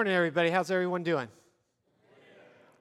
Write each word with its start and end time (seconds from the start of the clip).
morning, 0.00 0.14
everybody. 0.14 0.48
How's 0.48 0.70
everyone 0.70 1.02
doing? 1.02 1.28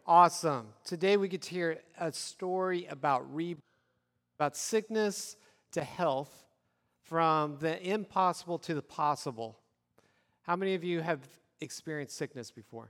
Awesome. 0.07 0.67
Today 0.85 1.17
we 1.17 1.27
get 1.27 1.41
to 1.41 1.49
hear 1.49 1.79
a 1.99 2.13
story 2.13 2.85
about 2.89 3.35
re- 3.35 3.57
about 4.37 4.55
sickness 4.55 5.35
to 5.73 5.83
health, 5.83 6.45
from 7.03 7.57
the 7.59 7.85
impossible 7.85 8.57
to 8.59 8.73
the 8.73 8.81
possible. 8.81 9.59
How 10.43 10.55
many 10.55 10.75
of 10.75 10.85
you 10.85 11.01
have 11.01 11.19
experienced 11.59 12.15
sickness 12.15 12.51
before? 12.51 12.89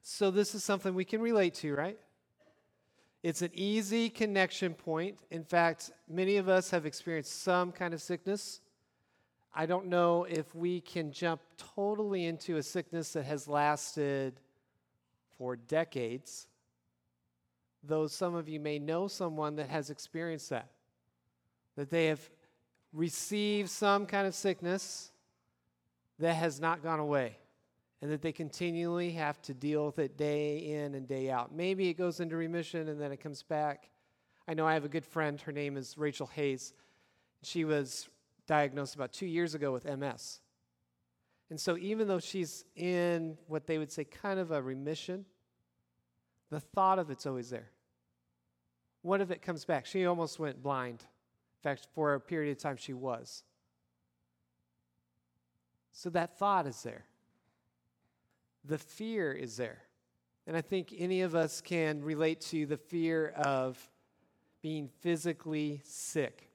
So 0.00 0.30
this 0.30 0.54
is 0.54 0.64
something 0.64 0.94
we 0.94 1.04
can 1.04 1.20
relate 1.20 1.52
to, 1.56 1.74
right? 1.74 1.98
It's 3.22 3.42
an 3.42 3.50
easy 3.52 4.08
connection 4.08 4.72
point. 4.72 5.18
In 5.30 5.44
fact, 5.44 5.90
many 6.08 6.38
of 6.38 6.48
us 6.48 6.70
have 6.70 6.86
experienced 6.86 7.42
some 7.42 7.70
kind 7.70 7.92
of 7.92 8.00
sickness. 8.00 8.62
I 9.58 9.64
don't 9.64 9.86
know 9.86 10.24
if 10.28 10.54
we 10.54 10.82
can 10.82 11.10
jump 11.12 11.40
totally 11.74 12.26
into 12.26 12.58
a 12.58 12.62
sickness 12.62 13.14
that 13.14 13.24
has 13.24 13.48
lasted 13.48 14.38
for 15.38 15.56
decades, 15.56 16.46
though 17.82 18.06
some 18.06 18.34
of 18.34 18.50
you 18.50 18.60
may 18.60 18.78
know 18.78 19.08
someone 19.08 19.56
that 19.56 19.70
has 19.70 19.88
experienced 19.88 20.50
that, 20.50 20.68
that 21.74 21.88
they 21.88 22.04
have 22.04 22.20
received 22.92 23.70
some 23.70 24.04
kind 24.04 24.26
of 24.26 24.34
sickness 24.34 25.10
that 26.18 26.34
has 26.34 26.60
not 26.60 26.82
gone 26.82 27.00
away 27.00 27.38
and 28.02 28.10
that 28.10 28.20
they 28.20 28.32
continually 28.32 29.12
have 29.12 29.40
to 29.40 29.54
deal 29.54 29.86
with 29.86 29.98
it 29.98 30.18
day 30.18 30.58
in 30.58 30.94
and 30.94 31.08
day 31.08 31.30
out. 31.30 31.54
Maybe 31.54 31.88
it 31.88 31.94
goes 31.94 32.20
into 32.20 32.36
remission 32.36 32.88
and 32.88 33.00
then 33.00 33.10
it 33.10 33.22
comes 33.22 33.42
back. 33.42 33.88
I 34.46 34.52
know 34.52 34.66
I 34.66 34.74
have 34.74 34.84
a 34.84 34.88
good 34.88 35.06
friend, 35.06 35.40
her 35.40 35.52
name 35.52 35.78
is 35.78 35.96
Rachel 35.96 36.26
Hayes. 36.34 36.74
She 37.42 37.64
was 37.64 38.10
diagnosed 38.46 38.94
about 38.94 39.12
two 39.12 39.26
years 39.26 39.54
ago 39.54 39.72
with 39.72 39.84
MS. 39.84 40.40
And 41.50 41.60
so, 41.60 41.76
even 41.76 42.08
though 42.08 42.18
she's 42.18 42.64
in 42.74 43.38
what 43.46 43.66
they 43.66 43.78
would 43.78 43.92
say 43.92 44.04
kind 44.04 44.40
of 44.40 44.50
a 44.50 44.60
remission, 44.60 45.24
the 46.50 46.60
thought 46.60 46.98
of 46.98 47.10
it's 47.10 47.26
always 47.26 47.50
there. 47.50 47.70
What 49.02 49.20
if 49.20 49.30
it 49.30 49.42
comes 49.42 49.64
back? 49.64 49.86
She 49.86 50.06
almost 50.06 50.38
went 50.38 50.62
blind. 50.62 51.02
In 51.02 51.62
fact, 51.62 51.86
for 51.94 52.14
a 52.14 52.20
period 52.20 52.50
of 52.50 52.58
time, 52.58 52.76
she 52.76 52.92
was. 52.92 53.44
So, 55.92 56.10
that 56.10 56.38
thought 56.38 56.66
is 56.66 56.82
there 56.82 57.04
the 58.66 58.78
fear 58.78 59.32
is 59.32 59.56
there. 59.56 59.82
And 60.46 60.56
I 60.56 60.60
think 60.60 60.94
any 60.96 61.22
of 61.22 61.34
us 61.34 61.60
can 61.60 62.02
relate 62.02 62.40
to 62.42 62.66
the 62.66 62.76
fear 62.76 63.28
of 63.36 63.78
being 64.62 64.88
physically 65.00 65.80
sick. 65.84 66.50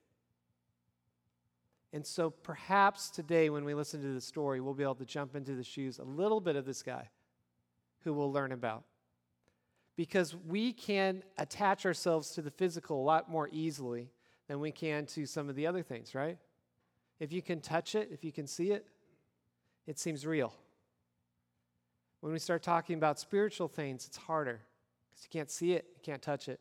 And 1.94 2.06
so 2.06 2.30
perhaps 2.30 3.09
today, 3.09 3.50
when 3.50 3.66
we 3.66 3.73
listen 3.73 4.02
to 4.02 4.14
the 4.14 4.22
story, 4.22 4.61
we'll 4.61 4.73
be 4.73 4.84
able 4.84 4.95
to 4.95 5.06
jump 5.06 5.36
into 5.36 5.56
the 5.56 5.64
shoes 5.64 6.00
a 6.00 6.03
little 6.03 6.39
bit 6.39 6.56
of 6.56 6.66
this 6.66 6.84
guy 6.84 7.09
who 8.03 8.14
we'll 8.14 8.31
learn 8.31 8.52
about. 8.52 8.84
Because 9.97 10.34
we 10.36 10.72
can 10.72 11.22
attach 11.38 11.86
ourselves 11.86 12.31
to 12.31 12.42
the 12.42 12.50
physical 12.50 13.02
a 13.02 13.03
lot 13.03 13.30
more 13.30 13.50
easily 13.52 14.09
than 14.47 14.59
we 14.59 14.72
can 14.72 15.06
to 15.08 15.25
some 15.25 15.50
of 15.50 15.56
the 15.56 15.67
other 15.67 15.84
things, 15.84 16.16
right? 16.16 16.38
If 17.19 17.31
you 17.34 17.42
can 17.42 17.59
touch 17.59 17.94
it, 17.94 18.09
if 18.12 18.23
you 18.23 18.31
can 18.31 18.47
see 18.47 18.72
it, 18.72 18.86
it 19.86 20.00
seems 20.00 20.25
real. 20.25 20.53
When 22.22 22.31
we 22.31 22.39
start 22.39 22.64
talking 22.64 22.97
about 22.97 23.19
spiritual 23.19 23.67
things, 23.67 24.06
it's 24.06 24.17
harder 24.17 24.62
because 25.09 25.25
you 25.25 25.30
can't 25.30 25.52
see 25.52 25.73
it, 25.73 25.86
you 25.95 26.02
can't 26.03 26.22
touch 26.22 26.47
it. 26.47 26.59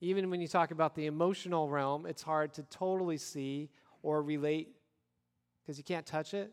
Even 0.00 0.30
when 0.30 0.40
you 0.40 0.48
talk 0.48 0.70
about 0.70 0.94
the 0.94 1.06
emotional 1.06 1.68
realm, 1.68 2.06
it's 2.06 2.22
hard 2.22 2.52
to 2.54 2.62
totally 2.64 3.16
see 3.16 3.70
or 4.02 4.22
relate 4.22 4.74
because 5.62 5.78
you 5.78 5.84
can't 5.84 6.06
touch 6.06 6.34
it. 6.34 6.52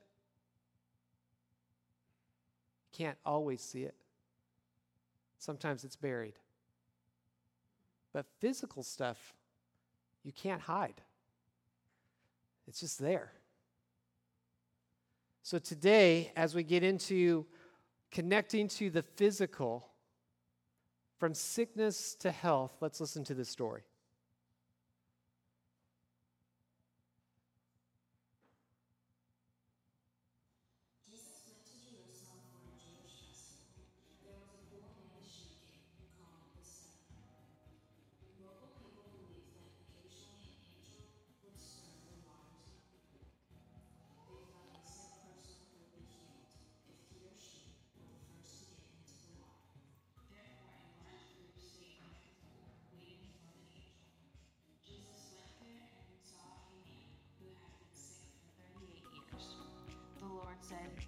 You 2.91 3.05
can't 3.05 3.17
always 3.25 3.61
see 3.61 3.83
it. 3.83 3.95
Sometimes 5.39 5.83
it's 5.83 5.95
buried. 5.95 6.33
But 8.13 8.25
physical 8.39 8.83
stuff, 8.83 9.33
you 10.23 10.31
can't 10.31 10.61
hide, 10.61 11.01
it's 12.67 12.79
just 12.79 12.99
there. 12.99 13.31
So 15.43 15.59
today, 15.59 16.33
as 16.35 16.53
we 16.53 16.63
get 16.63 16.83
into 16.83 17.45
connecting 18.11 18.67
to 18.69 18.89
the 18.89 19.01
physical 19.01 19.87
from 21.17 21.33
sickness 21.33 22.15
to 22.15 22.31
health, 22.31 22.73
let's 22.81 22.99
listen 22.99 23.23
to 23.25 23.33
this 23.33 23.47
story. 23.47 23.83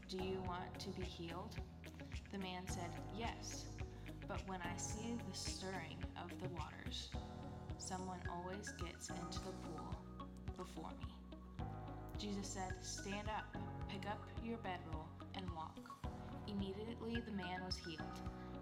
Do 0.10 0.18
you 0.18 0.42
want 0.48 0.80
to 0.80 0.90
be 1.00 1.04
healed? 1.04 1.54
The 2.32 2.40
man 2.40 2.64
said, 2.68 2.90
Yes. 3.16 3.66
But 4.28 4.42
when 4.48 4.60
I 4.60 4.76
see 4.76 5.16
the 5.30 5.38
stirring 5.38 6.04
of 6.18 6.32
the 6.42 6.50
waters, 6.56 7.10
someone 7.78 8.18
always 8.28 8.74
gets 8.84 9.10
into 9.10 9.38
the 9.46 9.54
pool 9.62 10.02
before 10.58 10.90
me. 11.00 11.14
Jesus 12.18 12.48
said, 12.48 12.74
Stand 12.82 13.28
up, 13.30 13.56
pick 13.88 14.10
up 14.10 14.20
your 14.44 14.58
bedroll, 14.58 15.06
and 15.36 15.46
walk. 15.56 15.78
Immediately 16.48 17.22
the 17.28 17.38
man 17.38 17.62
was 17.64 17.78
healed 17.78 18.20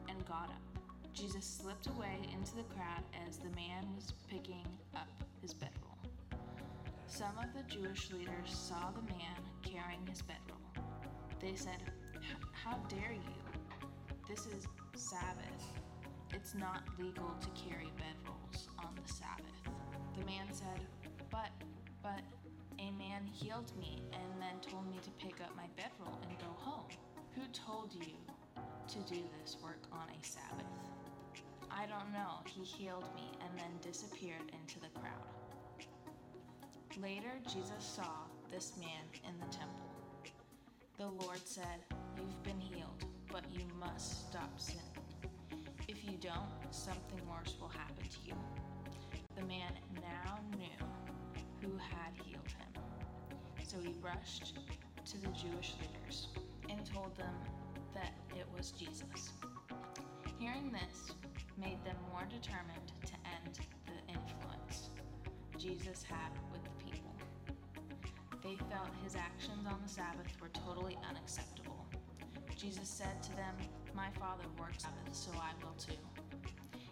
and 0.10 0.26
got 0.28 0.50
up. 0.50 0.84
Jesus 1.14 1.46
slipped 1.46 1.88
away 1.88 2.28
into 2.38 2.58
the 2.58 2.76
crowd 2.76 3.04
as 3.26 3.38
the 3.38 3.56
man 3.56 3.88
was 3.96 4.12
picking 4.30 4.68
up 4.98 5.08
his 5.42 5.54
bedroll. 5.54 5.98
Some 7.08 7.38
of 7.42 7.54
the 7.54 7.74
Jewish 7.74 8.12
leaders 8.12 8.50
saw 8.50 8.92
the 8.92 9.14
man 9.14 9.40
carrying 9.64 10.06
his 10.08 10.22
bedroll 10.22 10.67
they 11.48 11.56
said, 11.56 11.82
How 12.52 12.78
dare 12.90 13.14
you? 13.14 13.88
This 14.28 14.48
is 14.48 14.68
Sabbath. 14.96 15.64
It's 16.34 16.54
not 16.54 16.84
legal 17.00 17.32
to 17.40 17.48
carry 17.56 17.90
bedrolls 17.96 18.68
on 18.80 18.94
the 18.96 19.14
Sabbath. 19.14 19.56
The 20.20 20.26
man 20.26 20.48
said, 20.52 20.82
But, 21.32 21.52
but, 22.04 22.20
a 22.80 22.92
man 22.92 23.26
healed 23.32 23.72
me 23.80 24.02
and 24.12 24.42
then 24.42 24.60
told 24.62 24.90
me 24.92 24.98
to 25.04 25.10
pick 25.26 25.40
up 25.42 25.56
my 25.56 25.68
bedroll 25.78 26.20
and 26.28 26.38
go 26.38 26.54
home. 26.58 26.86
Who 27.36 27.42
told 27.54 27.94
you 27.94 28.14
to 28.90 29.14
do 29.14 29.22
this 29.42 29.58
work 29.64 29.84
on 29.94 30.08
a 30.10 30.26
Sabbath? 30.26 30.66
I 31.72 31.86
don't 31.86 32.12
know. 32.12 32.44
He 32.46 32.64
healed 32.64 33.08
me 33.16 33.32
and 33.40 33.58
then 33.58 33.72
disappeared 33.82 34.52
into 34.52 34.80
the 34.80 35.00
crowd. 35.00 35.32
Later, 37.02 37.40
Jesus 37.46 37.80
saw 37.80 38.28
this 38.52 38.74
man 38.78 39.06
in 39.24 39.40
the 39.40 39.46
temple. 39.56 39.87
The 40.98 41.06
Lord 41.06 41.46
said, 41.46 41.86
You've 42.18 42.42
been 42.42 42.60
healed, 42.60 43.06
but 43.32 43.44
you 43.54 43.62
must 43.80 44.30
stop 44.30 44.60
sinning. 44.60 44.82
If 45.88 46.04
you 46.04 46.18
don't, 46.20 46.50
something 46.72 47.20
worse 47.30 47.56
will 47.62 47.68
happen 47.68 48.04
to 48.04 48.18
you. 48.26 48.34
The 49.36 49.46
man 49.46 49.74
now 49.94 50.40
knew 50.58 50.88
who 51.62 51.78
had 51.78 52.14
healed 52.26 52.48
him. 52.48 52.82
So 53.64 53.78
he 53.80 53.94
rushed 54.02 54.58
to 55.06 55.22
the 55.22 55.28
Jewish 55.28 55.76
leaders 55.80 56.30
and 56.68 56.84
told 56.84 57.16
them 57.16 57.36
that 57.94 58.14
it 58.36 58.48
was 58.58 58.72
Jesus. 58.72 59.34
Hearing 60.40 60.72
this 60.72 61.12
made 61.60 61.78
them 61.86 61.98
more 62.12 62.26
determined 62.28 62.92
to 63.06 63.14
end 63.46 63.60
the 63.86 64.14
influence 64.14 64.90
Jesus 65.60 66.02
had. 66.02 66.32
They 68.48 68.56
felt 68.72 68.88
his 69.04 69.18
actions 69.18 69.68
on 69.68 69.76
the 69.84 69.92
Sabbath 69.92 70.32
were 70.40 70.48
totally 70.48 70.98
unacceptable. 71.10 71.86
Jesus 72.56 72.88
said 72.88 73.22
to 73.24 73.36
them, 73.36 73.54
My 73.94 74.08
Father 74.18 74.48
works 74.58 74.84
Sabbath, 74.84 75.12
so 75.12 75.32
I 75.36 75.52
will 75.60 75.76
too. 75.76 76.00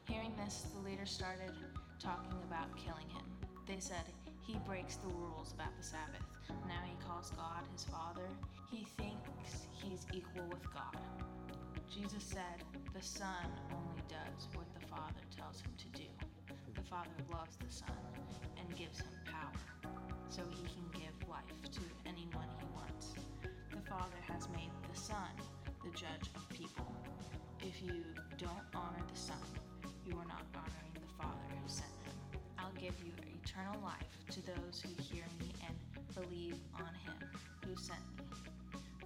Hearing 0.04 0.34
this, 0.36 0.66
the 0.76 0.84
leaders 0.84 1.10
started 1.10 1.56
talking 1.98 2.36
about 2.44 2.76
killing 2.76 3.08
him. 3.08 3.24
They 3.66 3.80
said, 3.80 4.04
He 4.46 4.60
breaks 4.68 4.98
the 4.98 5.08
rules 5.08 5.54
about 5.54 5.72
the 5.78 5.84
Sabbath. 5.84 6.28
Now 6.68 6.84
he 6.84 7.00
calls 7.08 7.32
God 7.32 7.64
his 7.72 7.86
Father. 7.86 8.28
He 8.70 8.86
thinks 9.00 9.64
he's 9.72 10.06
equal 10.12 10.50
with 10.50 10.68
God. 10.74 11.00
Jesus 11.88 12.36
said, 12.36 12.68
The 12.94 13.02
Son 13.02 13.48
only 13.72 14.04
does 14.10 14.50
what 14.56 14.68
the 14.78 14.86
Father 14.88 15.24
tells 15.32 15.62
him 15.62 15.72
to 15.78 16.00
do. 16.02 16.10
The 16.76 16.84
Father 16.84 17.16
loves 17.32 17.56
the 17.56 17.72
Son 17.72 18.04
and 18.60 18.76
gives 18.76 19.00
him 19.00 19.08
power 19.24 19.75
so 20.30 20.42
he 20.52 20.64
can 20.64 20.86
give 20.94 21.30
life 21.30 21.44
to 21.72 21.82
anyone 22.06 22.48
he 22.60 22.66
wants. 22.74 23.14
The 23.72 23.82
Father 23.90 24.20
has 24.28 24.48
made 24.50 24.72
the 24.92 25.00
Son 25.00 25.32
the 25.84 25.92
judge 25.92 26.30
of 26.36 26.48
people. 26.50 26.92
If 27.62 27.82
you 27.82 28.04
don't 28.38 28.66
honor 28.74 29.04
the 29.12 29.20
Son, 29.20 29.38
you 30.06 30.14
are 30.18 30.26
not 30.26 30.44
honoring 30.54 30.96
the 30.96 31.14
Father 31.18 31.46
who 31.50 31.68
sent 31.68 31.94
him. 32.06 32.42
I'll 32.58 32.74
give 32.74 32.96
you 33.06 33.14
eternal 33.44 33.80
life 33.84 34.10
to 34.32 34.42
those 34.46 34.82
who 34.82 34.90
hear 35.04 35.26
me 35.40 35.54
and 35.68 35.76
believe 36.16 36.58
on 36.74 36.94
him 37.06 37.18
who 37.66 37.76
sent 37.76 38.02
me. 38.18 38.26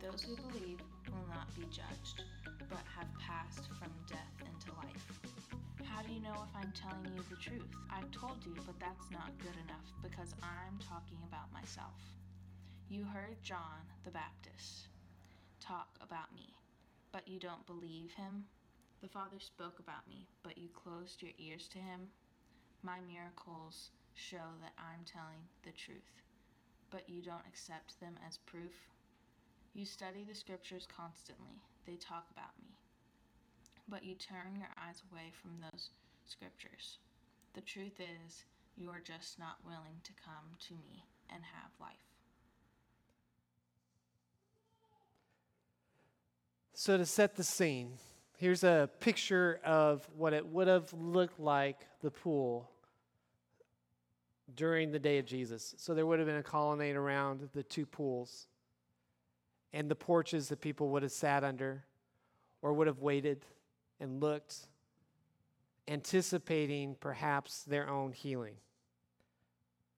Those 0.01 0.23
who 0.23 0.35
believe 0.35 0.79
will 1.11 1.27
not 1.29 1.53
be 1.55 1.63
judged, 1.71 2.23
but 2.69 2.83
have 2.95 3.07
passed 3.19 3.67
from 3.77 3.91
death. 4.07 4.38
How 5.99 6.05
do 6.07 6.13
you 6.13 6.23
know 6.23 6.47
if 6.47 6.55
I'm 6.55 6.71
telling 6.71 7.11
you 7.13 7.21
the 7.29 7.35
truth? 7.35 7.75
I've 7.91 8.09
told 8.11 8.39
you, 8.45 8.55
but 8.65 8.79
that's 8.79 9.11
not 9.11 9.37
good 9.37 9.59
enough 9.67 9.83
because 10.01 10.33
I'm 10.41 10.79
talking 10.79 11.19
about 11.27 11.51
myself. 11.51 11.99
You 12.87 13.03
heard 13.03 13.35
John 13.43 13.83
the 14.05 14.11
Baptist 14.15 14.87
talk 15.59 15.89
about 15.99 16.33
me, 16.33 16.55
but 17.11 17.27
you 17.27 17.37
don't 17.37 17.67
believe 17.67 18.13
him? 18.13 18.45
The 19.01 19.09
Father 19.09 19.39
spoke 19.39 19.79
about 19.79 20.07
me, 20.07 20.25
but 20.41 20.57
you 20.57 20.69
closed 20.69 21.21
your 21.21 21.35
ears 21.37 21.67
to 21.73 21.79
him? 21.79 22.07
My 22.81 22.99
miracles 23.05 23.91
show 24.15 24.55
that 24.63 24.79
I'm 24.79 25.03
telling 25.03 25.43
the 25.65 25.75
truth, 25.75 26.23
but 26.91 27.09
you 27.09 27.21
don't 27.21 27.43
accept 27.45 27.99
them 27.99 28.15
as 28.25 28.37
proof? 28.37 28.87
You 29.73 29.83
study 29.83 30.23
the 30.23 30.33
scriptures 30.33 30.87
constantly, 30.87 31.59
they 31.85 31.97
talk 31.97 32.23
about 32.31 32.55
me, 32.63 32.78
but 33.89 34.03
you 34.03 34.15
turn 34.15 34.55
your 34.57 34.69
eyes 34.87 35.01
away 35.11 35.31
from 35.41 35.51
those 35.61 35.89
scriptures. 36.25 36.97
The 37.53 37.61
truth 37.61 37.99
is, 37.99 38.45
you 38.77 38.89
are 38.89 39.01
just 39.03 39.39
not 39.39 39.57
willing 39.65 39.99
to 40.03 40.11
come 40.23 40.55
to 40.67 40.73
me 40.73 41.03
and 41.29 41.43
have 41.43 41.71
life. 41.79 41.97
So, 46.73 46.97
to 46.97 47.05
set 47.05 47.35
the 47.35 47.43
scene, 47.43 47.93
here's 48.37 48.63
a 48.63 48.89
picture 49.01 49.59
of 49.65 50.07
what 50.15 50.33
it 50.33 50.45
would 50.47 50.67
have 50.67 50.93
looked 50.93 51.39
like 51.39 51.85
the 52.01 52.09
pool 52.09 52.69
during 54.55 54.91
the 54.91 54.99
day 54.99 55.17
of 55.17 55.25
Jesus. 55.25 55.75
So, 55.77 55.93
there 55.93 56.05
would 56.05 56.19
have 56.19 56.27
been 56.27 56.37
a 56.37 56.43
colonnade 56.43 56.95
around 56.95 57.49
the 57.53 57.63
two 57.63 57.85
pools 57.85 58.47
and 59.73 59.89
the 59.89 59.95
porches 59.95 60.47
that 60.49 60.61
people 60.61 60.89
would 60.89 61.03
have 61.03 61.11
sat 61.11 61.43
under 61.43 61.83
or 62.61 62.71
would 62.71 62.87
have 62.87 62.99
waited 62.99 63.45
and 63.99 64.21
looked, 64.21 64.67
anticipating 65.87 66.95
perhaps 66.99 67.63
their 67.63 67.89
own 67.89 68.11
healing. 68.11 68.55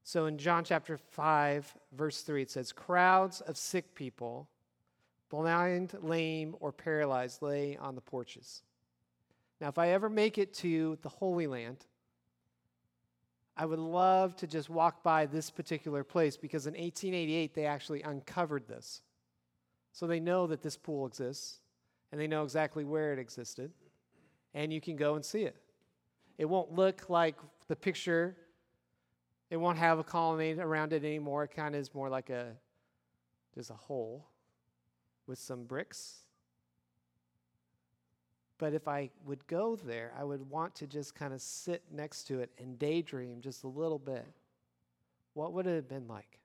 So, 0.04 0.26
in 0.26 0.38
John 0.38 0.64
chapter 0.64 0.98
5, 0.98 1.78
verse 1.94 2.22
3, 2.22 2.42
it 2.42 2.52
says, 2.52 2.72
Crowds 2.72 3.42
of 3.42 3.58
sick 3.58 3.94
people 3.94 4.50
blind, 5.30 5.94
lame, 6.02 6.56
or 6.60 6.72
paralyzed 6.72 7.42
lay 7.42 7.78
on 7.78 7.96
the 7.96 8.02
porches. 8.02 8.64
Now, 9.62 9.70
if 9.70 9.78
I 9.78 9.90
ever 9.90 10.10
make 10.10 10.38
it 10.38 10.54
to 10.56 10.98
the 11.04 11.10
Holy 11.10 11.48
Land, 11.48 11.86
I 13.56 13.66
would 13.66 13.80
love 13.80 14.36
to 14.38 14.48
just 14.48 14.70
walk 14.70 15.04
by 15.04 15.26
this 15.26 15.50
particular 15.50 16.04
place 16.04 16.36
because 16.36 16.68
in 16.68 16.74
1888 16.74 17.54
they 17.54 17.66
actually 17.66 18.02
uncovered 18.02 18.68
this. 18.68 19.02
So 19.94 20.08
they 20.08 20.20
know 20.20 20.48
that 20.48 20.62
this 20.62 20.78
pool 20.78 21.06
exists 21.06 21.60
and 22.12 22.20
they 22.20 22.28
know 22.28 22.44
exactly 22.44 22.84
where 22.84 23.14
it 23.14 23.20
existed, 23.20 23.72
and 24.54 24.72
you 24.72 24.82
can 24.82 24.96
go 24.96 25.16
and 25.16 25.24
see 25.24 25.44
it. 25.44 25.56
It 26.38 26.46
won't 26.46 26.72
look 26.72 27.10
like 27.10 27.36
the 27.68 27.76
picture, 27.76 28.36
it 29.50 29.58
won't 29.58 29.78
have 29.78 30.00
a 30.00 30.04
colonnade 30.04 30.60
around 30.60 30.94
it 30.94 31.04
anymore. 31.04 31.44
It 31.44 31.52
kind 31.56 31.76
of 31.76 31.82
is 31.82 31.94
more 31.94 32.10
like 32.10 32.30
a 32.30 32.54
just 33.54 33.70
a 33.70 33.76
hole 33.76 34.26
with 35.28 35.38
some 35.38 35.66
bricks. 35.66 36.20
But 38.58 38.74
if 38.74 38.88
I 38.88 39.10
would 39.26 39.46
go 39.48 39.76
there, 39.76 40.14
I 40.18 40.24
would 40.24 40.50
want 40.50 40.76
to 40.76 40.88
just 40.88 41.16
kind 41.16 41.34
of 41.34 41.42
sit 41.42 41.84
next 41.92 42.26
to 42.26 42.40
it 42.40 42.52
and 42.60 42.78
daydream 42.78 43.42
just 43.42 43.64
a 43.64 43.68
little 43.68 43.98
bit. 43.98 44.26
What 45.34 45.54
would 45.54 45.68
it 45.68 45.76
have 45.76 45.90
been 45.90 46.08
like? 46.08 46.40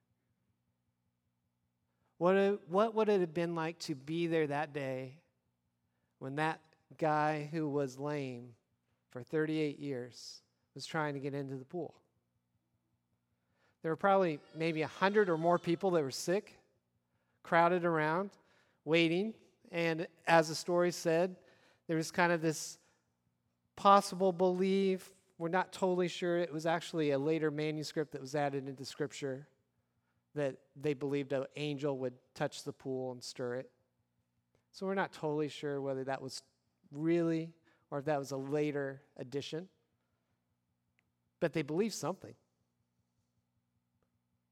What, 2.17 2.59
what 2.67 2.95
would 2.95 3.07
it 3.09 3.21
have 3.21 3.33
been 3.33 3.53
like 3.53 3.77
to 3.79 3.93
be 3.93 4.27
there 4.27 4.47
that 4.47 4.73
day 4.73 5.19
when 6.17 6.37
that 6.37 6.59
guy 6.95 7.49
who 7.51 7.69
was 7.69 7.97
lame 7.97 8.49
for 9.11 9.23
38 9.23 9.79
years 9.79 10.41
was 10.75 10.85
trying 10.85 11.13
to 11.13 11.19
get 11.19 11.33
into 11.33 11.55
the 11.55 11.65
pool? 11.65 11.93
There 13.81 13.91
were 13.91 13.97
probably 13.97 14.39
maybe 14.55 14.81
100 14.81 15.29
or 15.29 15.37
more 15.37 15.57
people 15.57 15.91
that 15.91 16.03
were 16.03 16.11
sick, 16.11 16.57
crowded 17.43 17.85
around 17.85 18.31
waiting. 18.85 19.33
And 19.71 20.07
as 20.27 20.49
the 20.49 20.55
story 20.55 20.91
said, 20.91 21.35
there 21.87 21.97
was 21.97 22.11
kind 22.11 22.31
of 22.31 22.41
this 22.41 22.77
possible 23.75 24.31
belief. 24.31 25.09
We're 25.37 25.49
not 25.49 25.71
totally 25.71 26.07
sure. 26.07 26.37
It 26.37 26.51
was 26.51 26.65
actually 26.65 27.11
a 27.11 27.19
later 27.19 27.51
manuscript 27.51 28.11
that 28.13 28.21
was 28.21 28.35
added 28.35 28.67
into 28.67 28.83
Scripture 28.85 29.47
that 30.35 30.55
they 30.79 30.93
believed 30.93 31.33
an 31.33 31.45
angel 31.55 31.97
would 31.97 32.13
touch 32.33 32.63
the 32.63 32.73
pool 32.73 33.11
and 33.11 33.23
stir 33.23 33.55
it. 33.55 33.69
So 34.71 34.85
we're 34.85 34.95
not 34.95 35.13
totally 35.13 35.49
sure 35.49 35.81
whether 35.81 36.03
that 36.03 36.21
was 36.21 36.43
really 36.91 37.51
or 37.89 37.99
if 37.99 38.05
that 38.05 38.19
was 38.19 38.31
a 38.31 38.37
later 38.37 39.01
addition. 39.17 39.67
But 41.39 41.53
they 41.53 41.61
believe 41.61 41.93
something. 41.93 42.33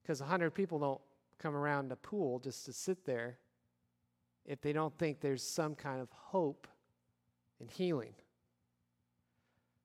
Because 0.01 0.21
100 0.21 0.51
people 0.51 0.79
don't 0.79 1.01
come 1.39 1.55
around 1.55 1.91
a 1.91 1.95
pool 1.95 2.39
just 2.39 2.65
to 2.65 2.73
sit 2.73 3.05
there 3.05 3.37
if 4.45 4.61
they 4.61 4.71
don't 4.71 4.95
think 4.97 5.19
there's 5.19 5.43
some 5.43 5.75
kind 5.75 5.99
of 5.99 6.09
hope 6.11 6.67
and 7.59 7.69
healing. 7.69 8.13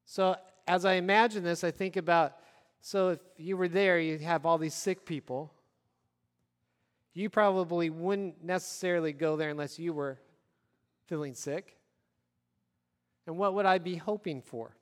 So, 0.05 0.37
as 0.69 0.85
I 0.85 0.95
imagine 0.95 1.43
this, 1.43 1.65
I 1.65 1.71
think 1.71 1.97
about 1.97 2.37
so 2.83 3.11
if 3.11 3.21
you 3.37 3.57
were 3.57 3.69
there, 3.69 3.99
you 3.99 4.19
have 4.19 4.47
all 4.47 4.59
these 4.59 4.75
sick 4.75 5.05
people. 5.05 5.53
You 7.13 7.29
probably 7.29 7.91
wouldn't 7.91 8.43
necessarily 8.43 9.13
go 9.13 9.37
there 9.37 9.51
unless 9.51 9.79
you 9.79 9.93
were 9.93 10.19
feeling 11.07 11.35
sick. 11.35 11.77
And 13.31 13.39
what 13.39 13.55
would 13.55 13.65
I 13.65 13.79
be 13.79 13.95
hoping 13.95 14.43
for? 14.43 14.75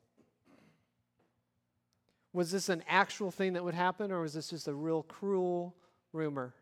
Was 2.32 2.50
this 2.50 2.70
an 2.70 2.82
actual 2.88 3.30
thing 3.30 3.52
that 3.52 3.62
would 3.62 3.74
happen, 3.74 4.10
or 4.10 4.22
was 4.22 4.32
this 4.32 4.48
just 4.48 4.66
a 4.66 4.72
real 4.72 5.02
cruel 5.02 5.76
rumor? 6.14 6.54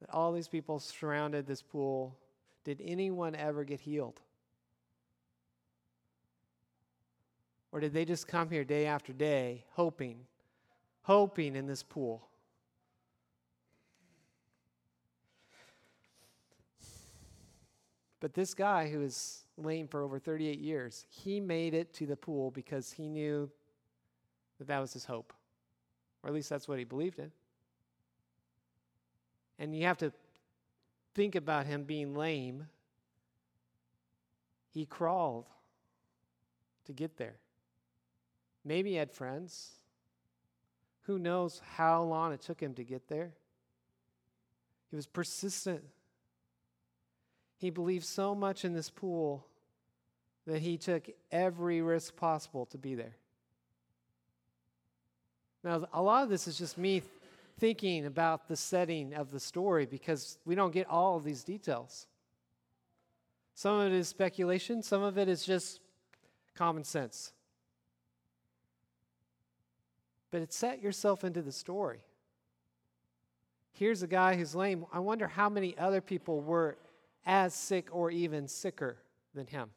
that 0.00 0.10
all 0.10 0.32
these 0.32 0.48
people 0.48 0.78
surrounded 0.78 1.46
this 1.46 1.62
pool. 1.62 2.16
Did 2.64 2.80
anyone 2.84 3.36
ever 3.36 3.62
get 3.64 3.80
healed? 3.80 4.20
Or 7.72 7.78
did 7.78 7.92
they 7.92 8.04
just 8.04 8.26
come 8.26 8.50
here 8.50 8.64
day 8.64 8.86
after 8.86 9.12
day 9.12 9.64
hoping, 9.72 10.20
hoping 11.02 11.54
in 11.54 11.66
this 11.66 11.82
pool? 11.82 12.27
But 18.20 18.34
this 18.34 18.54
guy 18.54 18.88
who 18.88 19.00
was 19.00 19.44
lame 19.56 19.86
for 19.86 20.02
over 20.02 20.18
38 20.18 20.58
years, 20.58 21.06
he 21.08 21.40
made 21.40 21.74
it 21.74 21.92
to 21.94 22.06
the 22.06 22.16
pool 22.16 22.50
because 22.50 22.92
he 22.92 23.08
knew 23.08 23.50
that 24.58 24.66
that 24.66 24.80
was 24.80 24.92
his 24.92 25.04
hope. 25.04 25.32
Or 26.22 26.28
at 26.28 26.34
least 26.34 26.50
that's 26.50 26.66
what 26.66 26.78
he 26.78 26.84
believed 26.84 27.18
in. 27.18 27.30
And 29.58 29.74
you 29.74 29.84
have 29.84 29.98
to 29.98 30.12
think 31.14 31.34
about 31.34 31.66
him 31.66 31.84
being 31.84 32.14
lame. 32.14 32.66
He 34.72 34.84
crawled 34.84 35.46
to 36.86 36.92
get 36.92 37.16
there. 37.16 37.36
Maybe 38.64 38.90
he 38.90 38.96
had 38.96 39.12
friends. 39.12 39.70
Who 41.02 41.18
knows 41.18 41.62
how 41.76 42.02
long 42.02 42.32
it 42.32 42.40
took 42.40 42.60
him 42.60 42.74
to 42.74 42.84
get 42.84 43.08
there? 43.08 43.32
He 44.90 44.96
was 44.96 45.06
persistent. 45.06 45.84
He 47.58 47.70
believed 47.70 48.04
so 48.04 48.34
much 48.34 48.64
in 48.64 48.72
this 48.72 48.88
pool 48.88 49.44
that 50.46 50.62
he 50.62 50.78
took 50.78 51.10
every 51.30 51.82
risk 51.82 52.16
possible 52.16 52.64
to 52.66 52.78
be 52.78 52.94
there. 52.94 53.16
Now, 55.62 55.86
a 55.92 56.00
lot 56.00 56.22
of 56.22 56.30
this 56.30 56.46
is 56.46 56.56
just 56.56 56.78
me 56.78 57.02
thinking 57.58 58.06
about 58.06 58.46
the 58.48 58.56
setting 58.56 59.12
of 59.12 59.32
the 59.32 59.40
story 59.40 59.84
because 59.84 60.38
we 60.46 60.54
don't 60.54 60.72
get 60.72 60.88
all 60.88 61.16
of 61.16 61.24
these 61.24 61.42
details. 61.42 62.06
Some 63.54 63.80
of 63.80 63.92
it 63.92 63.96
is 63.96 64.06
speculation, 64.06 64.82
some 64.82 65.02
of 65.02 65.18
it 65.18 65.28
is 65.28 65.44
just 65.44 65.80
common 66.54 66.84
sense. 66.84 67.32
But 70.30 70.42
it 70.42 70.52
set 70.52 70.80
yourself 70.80 71.24
into 71.24 71.42
the 71.42 71.50
story. 71.50 71.98
Here's 73.72 74.02
a 74.02 74.06
guy 74.06 74.36
who's 74.36 74.54
lame. 74.54 74.86
I 74.92 75.00
wonder 75.00 75.26
how 75.26 75.48
many 75.48 75.76
other 75.76 76.00
people 76.00 76.40
were 76.40 76.76
as 77.28 77.52
sick 77.54 77.88
or 77.92 78.10
even 78.10 78.48
sicker 78.48 78.96
than 79.34 79.46
him. 79.46 79.68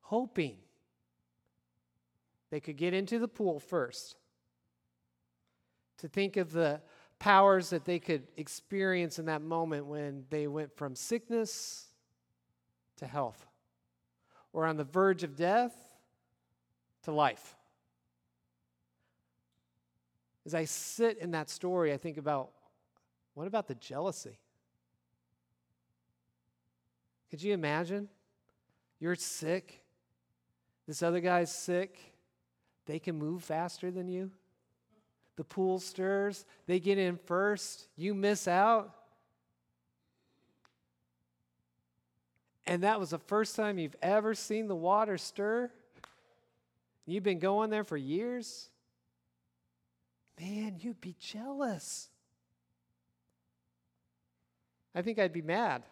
Hoping 0.00 0.56
they 2.50 2.60
could 2.60 2.76
get 2.76 2.94
into 2.94 3.18
the 3.18 3.28
pool 3.28 3.60
first 3.60 4.16
to 5.98 6.08
think 6.08 6.36
of 6.36 6.50
the 6.50 6.80
powers 7.18 7.70
that 7.70 7.84
they 7.84 7.98
could 7.98 8.26
experience 8.36 9.18
in 9.18 9.26
that 9.26 9.42
moment 9.42 9.86
when 9.86 10.24
they 10.30 10.46
went 10.46 10.74
from 10.74 10.96
sickness 10.96 11.86
to 12.96 13.06
health, 13.06 13.46
or 14.52 14.66
on 14.66 14.76
the 14.76 14.84
verge 14.84 15.24
of 15.24 15.36
death 15.36 15.74
to 17.02 17.12
life. 17.12 17.56
As 20.46 20.54
I 20.54 20.64
sit 20.64 21.18
in 21.18 21.32
that 21.32 21.50
story, 21.50 21.92
I 21.92 21.96
think 21.96 22.18
about 22.18 22.50
what 23.34 23.46
about 23.46 23.66
the 23.66 23.74
jealousy? 23.74 24.38
Could 27.34 27.42
you 27.42 27.52
imagine? 27.52 28.08
You're 29.00 29.16
sick, 29.16 29.82
this 30.86 31.02
other 31.02 31.18
guy's 31.18 31.50
sick, 31.50 31.98
they 32.86 33.00
can 33.00 33.18
move 33.18 33.42
faster 33.42 33.90
than 33.90 34.06
you. 34.06 34.30
The 35.34 35.42
pool 35.42 35.80
stirs, 35.80 36.44
they 36.68 36.78
get 36.78 36.96
in 36.96 37.16
first, 37.16 37.88
you 37.96 38.14
miss 38.14 38.46
out. 38.46 38.94
And 42.68 42.84
that 42.84 43.00
was 43.00 43.10
the 43.10 43.18
first 43.18 43.56
time 43.56 43.80
you've 43.80 43.96
ever 44.00 44.34
seen 44.34 44.68
the 44.68 44.76
water 44.76 45.18
stir. 45.18 45.72
You've 47.04 47.24
been 47.24 47.40
going 47.40 47.68
there 47.68 47.82
for 47.82 47.96
years. 47.96 48.68
Man, 50.38 50.76
you'd 50.78 51.00
be 51.00 51.16
jealous. 51.18 52.10
I 54.94 55.02
think 55.02 55.18
I'd 55.18 55.32
be 55.32 55.42
mad. 55.42 55.82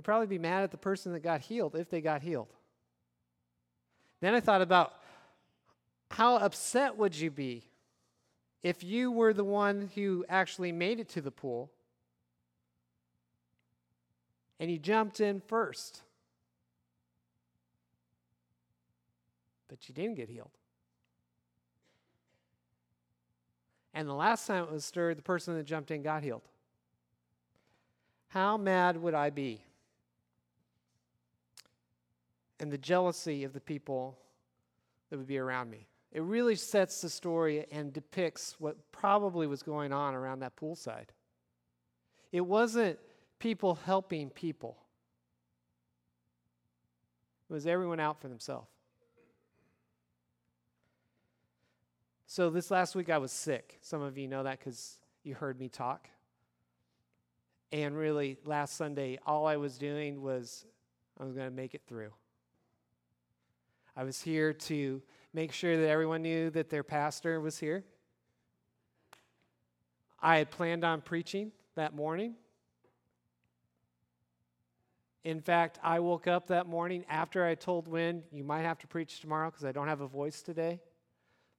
I'd 0.00 0.04
probably 0.04 0.28
be 0.28 0.38
mad 0.38 0.62
at 0.62 0.70
the 0.70 0.78
person 0.78 1.12
that 1.12 1.20
got 1.20 1.42
healed 1.42 1.74
if 1.74 1.90
they 1.90 2.00
got 2.00 2.22
healed. 2.22 2.48
Then 4.22 4.32
I 4.32 4.40
thought 4.40 4.62
about 4.62 4.94
how 6.10 6.36
upset 6.36 6.96
would 6.96 7.14
you 7.14 7.30
be 7.30 7.64
if 8.62 8.82
you 8.82 9.12
were 9.12 9.34
the 9.34 9.44
one 9.44 9.90
who 9.94 10.24
actually 10.26 10.72
made 10.72 11.00
it 11.00 11.10
to 11.10 11.20
the 11.20 11.30
pool 11.30 11.70
and 14.58 14.70
you 14.70 14.78
jumped 14.78 15.20
in 15.20 15.38
first, 15.38 16.00
but 19.68 19.86
you 19.86 19.94
didn't 19.94 20.14
get 20.14 20.30
healed? 20.30 20.48
And 23.92 24.08
the 24.08 24.14
last 24.14 24.46
time 24.46 24.64
it 24.64 24.72
was 24.72 24.86
stirred, 24.86 25.18
the 25.18 25.22
person 25.22 25.56
that 25.56 25.64
jumped 25.64 25.90
in 25.90 26.00
got 26.00 26.22
healed. 26.22 26.48
How 28.28 28.56
mad 28.56 28.96
would 28.96 29.12
I 29.12 29.28
be? 29.28 29.62
And 32.60 32.70
the 32.70 32.78
jealousy 32.78 33.42
of 33.42 33.52
the 33.52 33.60
people 33.60 34.18
that 35.10 35.16
would 35.16 35.26
be 35.26 35.38
around 35.38 35.70
me. 35.70 35.88
It 36.12 36.22
really 36.22 36.56
sets 36.56 37.00
the 37.00 37.10
story 37.10 37.66
and 37.70 37.92
depicts 37.92 38.56
what 38.58 38.76
probably 38.92 39.46
was 39.46 39.62
going 39.62 39.92
on 39.92 40.14
around 40.14 40.40
that 40.40 40.56
poolside. 40.56 41.08
It 42.32 42.40
wasn't 42.42 42.98
people 43.38 43.78
helping 43.86 44.30
people, 44.30 44.76
it 47.48 47.52
was 47.52 47.66
everyone 47.66 48.00
out 48.00 48.20
for 48.20 48.28
themselves. 48.28 48.68
So, 52.26 52.48
this 52.48 52.70
last 52.70 52.94
week 52.94 53.10
I 53.10 53.18
was 53.18 53.32
sick. 53.32 53.78
Some 53.80 54.02
of 54.02 54.16
you 54.16 54.28
know 54.28 54.44
that 54.44 54.60
because 54.60 55.00
you 55.24 55.34
heard 55.34 55.58
me 55.58 55.68
talk. 55.68 56.08
And 57.72 57.96
really, 57.96 58.36
last 58.44 58.76
Sunday, 58.76 59.18
all 59.26 59.48
I 59.48 59.56
was 59.56 59.78
doing 59.78 60.22
was 60.22 60.64
I 61.18 61.24
was 61.24 61.34
going 61.34 61.48
to 61.48 61.54
make 61.54 61.74
it 61.74 61.82
through. 61.88 62.12
I 63.96 64.04
was 64.04 64.20
here 64.20 64.52
to 64.52 65.02
make 65.32 65.52
sure 65.52 65.76
that 65.76 65.88
everyone 65.88 66.22
knew 66.22 66.50
that 66.50 66.70
their 66.70 66.82
pastor 66.82 67.40
was 67.40 67.58
here. 67.58 67.84
I 70.20 70.38
had 70.38 70.50
planned 70.50 70.84
on 70.84 71.00
preaching 71.00 71.52
that 71.76 71.94
morning. 71.94 72.34
In 75.24 75.40
fact, 75.40 75.78
I 75.82 76.00
woke 76.00 76.26
up 76.26 76.46
that 76.48 76.66
morning 76.66 77.04
after 77.08 77.44
I 77.44 77.54
told 77.54 77.88
Wynn, 77.88 78.22
you 78.32 78.42
might 78.42 78.62
have 78.62 78.78
to 78.78 78.86
preach 78.86 79.20
tomorrow 79.20 79.50
because 79.50 79.64
I 79.64 79.72
don't 79.72 79.88
have 79.88 80.00
a 80.00 80.06
voice 80.06 80.42
today. 80.42 80.80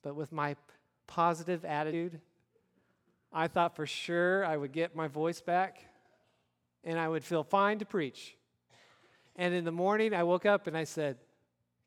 But 0.01 0.15
with 0.15 0.31
my 0.31 0.55
positive 1.05 1.63
attitude, 1.63 2.19
I 3.31 3.47
thought 3.47 3.75
for 3.75 3.85
sure 3.85 4.43
I 4.45 4.57
would 4.57 4.71
get 4.71 4.95
my 4.95 5.07
voice 5.07 5.41
back 5.41 5.85
and 6.83 7.00
I 7.00 7.07
would 7.07 7.23
feel 7.23 7.43
fine 7.43 7.79
to 7.79 7.85
preach. 7.85 8.35
And 9.35 9.53
in 9.53 9.63
the 9.63 9.71
morning, 9.71 10.13
I 10.13 10.23
woke 10.23 10.45
up 10.45 10.67
and 10.67 10.75
I 10.75 10.83
said, 10.83 11.17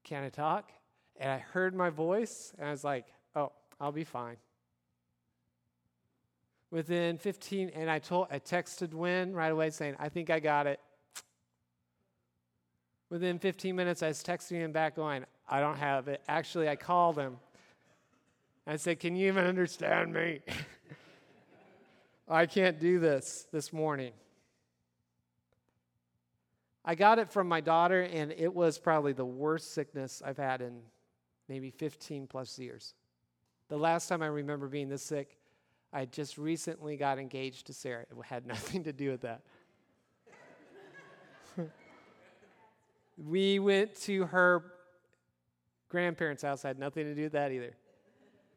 Can 0.05 0.23
I 0.23 0.29
talk? 0.29 0.71
And 1.17 1.31
I 1.31 1.39
heard 1.39 1.75
my 1.75 1.91
voice 1.91 2.53
and 2.59 2.69
I 2.69 2.71
was 2.71 2.85
like, 2.85 3.07
Oh, 3.35 3.53
I'll 3.81 3.93
be 3.93 4.05
fine. 4.05 4.37
Within 6.71 7.19
15, 7.19 7.71
and 7.71 7.91
I 7.91 7.99
told, 7.99 8.29
I 8.31 8.39
texted 8.39 8.95
Wynn 8.95 9.33
right 9.33 9.51
away 9.53 9.71
saying, 9.71 9.97
I 9.99 10.09
think 10.09 10.31
I 10.31 10.41
got 10.41 10.67
it. 10.67 10.81
Within 13.11 13.39
15 13.39 13.77
minutes, 13.77 14.03
I 14.03 14.09
was 14.09 14.23
texting 14.25 14.59
him 14.59 14.73
back 14.73 14.97
going, 14.97 15.25
I 15.49 15.61
don't 15.61 15.77
have 15.77 16.09
it. 16.09 16.21
Actually, 16.27 16.69
I 16.69 16.77
called 16.77 17.19
him 17.19 17.37
I 18.67 18.77
said, 18.77 18.99
Can 18.99 19.15
you 19.15 19.29
even 19.29 19.45
understand 19.45 20.13
me? 20.13 20.41
I 22.29 22.47
can't 22.47 22.81
do 22.81 22.99
this 22.99 23.47
this 23.53 23.73
morning. 23.73 24.13
I 26.85 26.95
got 26.95 27.19
it 27.19 27.31
from 27.31 27.49
my 27.49 27.61
daughter, 27.61 28.03
and 28.03 28.33
it 28.33 28.53
was 28.53 28.79
probably 28.79 29.13
the 29.13 29.25
worst 29.25 29.73
sickness 29.73 30.23
I've 30.25 30.37
had 30.37 30.61
in 30.61 30.81
maybe 31.49 31.71
15 31.71 32.27
plus 32.27 32.59
years. 32.59 32.95
The 33.69 33.79
last 33.79 34.09
time 34.09 34.23
I 34.23 34.27
remember 34.27 34.69
being 34.69 34.89
this 34.89 35.03
sick, 35.03 35.39
I 35.93 36.05
just 36.05 36.37
recently 36.37 36.97
got 36.97 37.19
engaged 37.19 37.69
to 37.69 37.73
Sarah. 37.73 38.03
It 38.03 38.25
had 38.27 38.47
nothing 38.55 38.85
to 38.85 38.93
do 38.93 39.11
with 39.11 39.23
that. 39.23 39.41
we 43.17 43.59
went 43.59 43.95
to 44.03 44.27
her 44.27 44.73
grandparents' 45.89 46.43
house, 46.43 46.63
had 46.63 46.79
nothing 46.79 47.05
to 47.05 47.15
do 47.15 47.23
with 47.23 47.33
that 47.33 47.53
either 47.53 47.75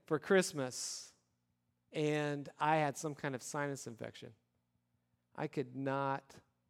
for 0.08 0.20
Christmas, 0.20 1.12
and 1.94 2.50
I 2.60 2.78
had 2.78 2.98
some 2.98 3.14
kind 3.14 3.36
of 3.36 3.44
sinus 3.44 3.88
infection. 3.88 4.30
I 5.36 5.48
could 5.48 5.76
not, 5.76 6.24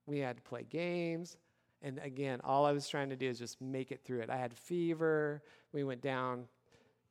we 0.05 0.19
had 0.19 0.37
to 0.37 0.41
play 0.43 0.65
games. 0.69 1.37
And 1.81 1.99
again, 1.99 2.41
all 2.43 2.65
I 2.65 2.71
was 2.71 2.89
trying 2.89 3.09
to 3.09 3.15
do 3.15 3.27
is 3.27 3.37
just 3.37 3.61
make 3.61 3.91
it 3.91 4.01
through 4.03 4.21
it. 4.21 4.29
I 4.29 4.37
had 4.37 4.53
fever. 4.53 5.43
We 5.73 5.83
went 5.83 6.01
down 6.01 6.45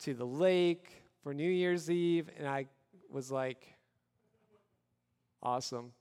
to 0.00 0.14
the 0.14 0.24
lake 0.24 1.02
for 1.22 1.32
New 1.32 1.48
Year's 1.48 1.90
Eve, 1.90 2.28
and 2.38 2.48
I 2.48 2.66
was 3.10 3.30
like, 3.30 3.66
awesome. 5.42 5.92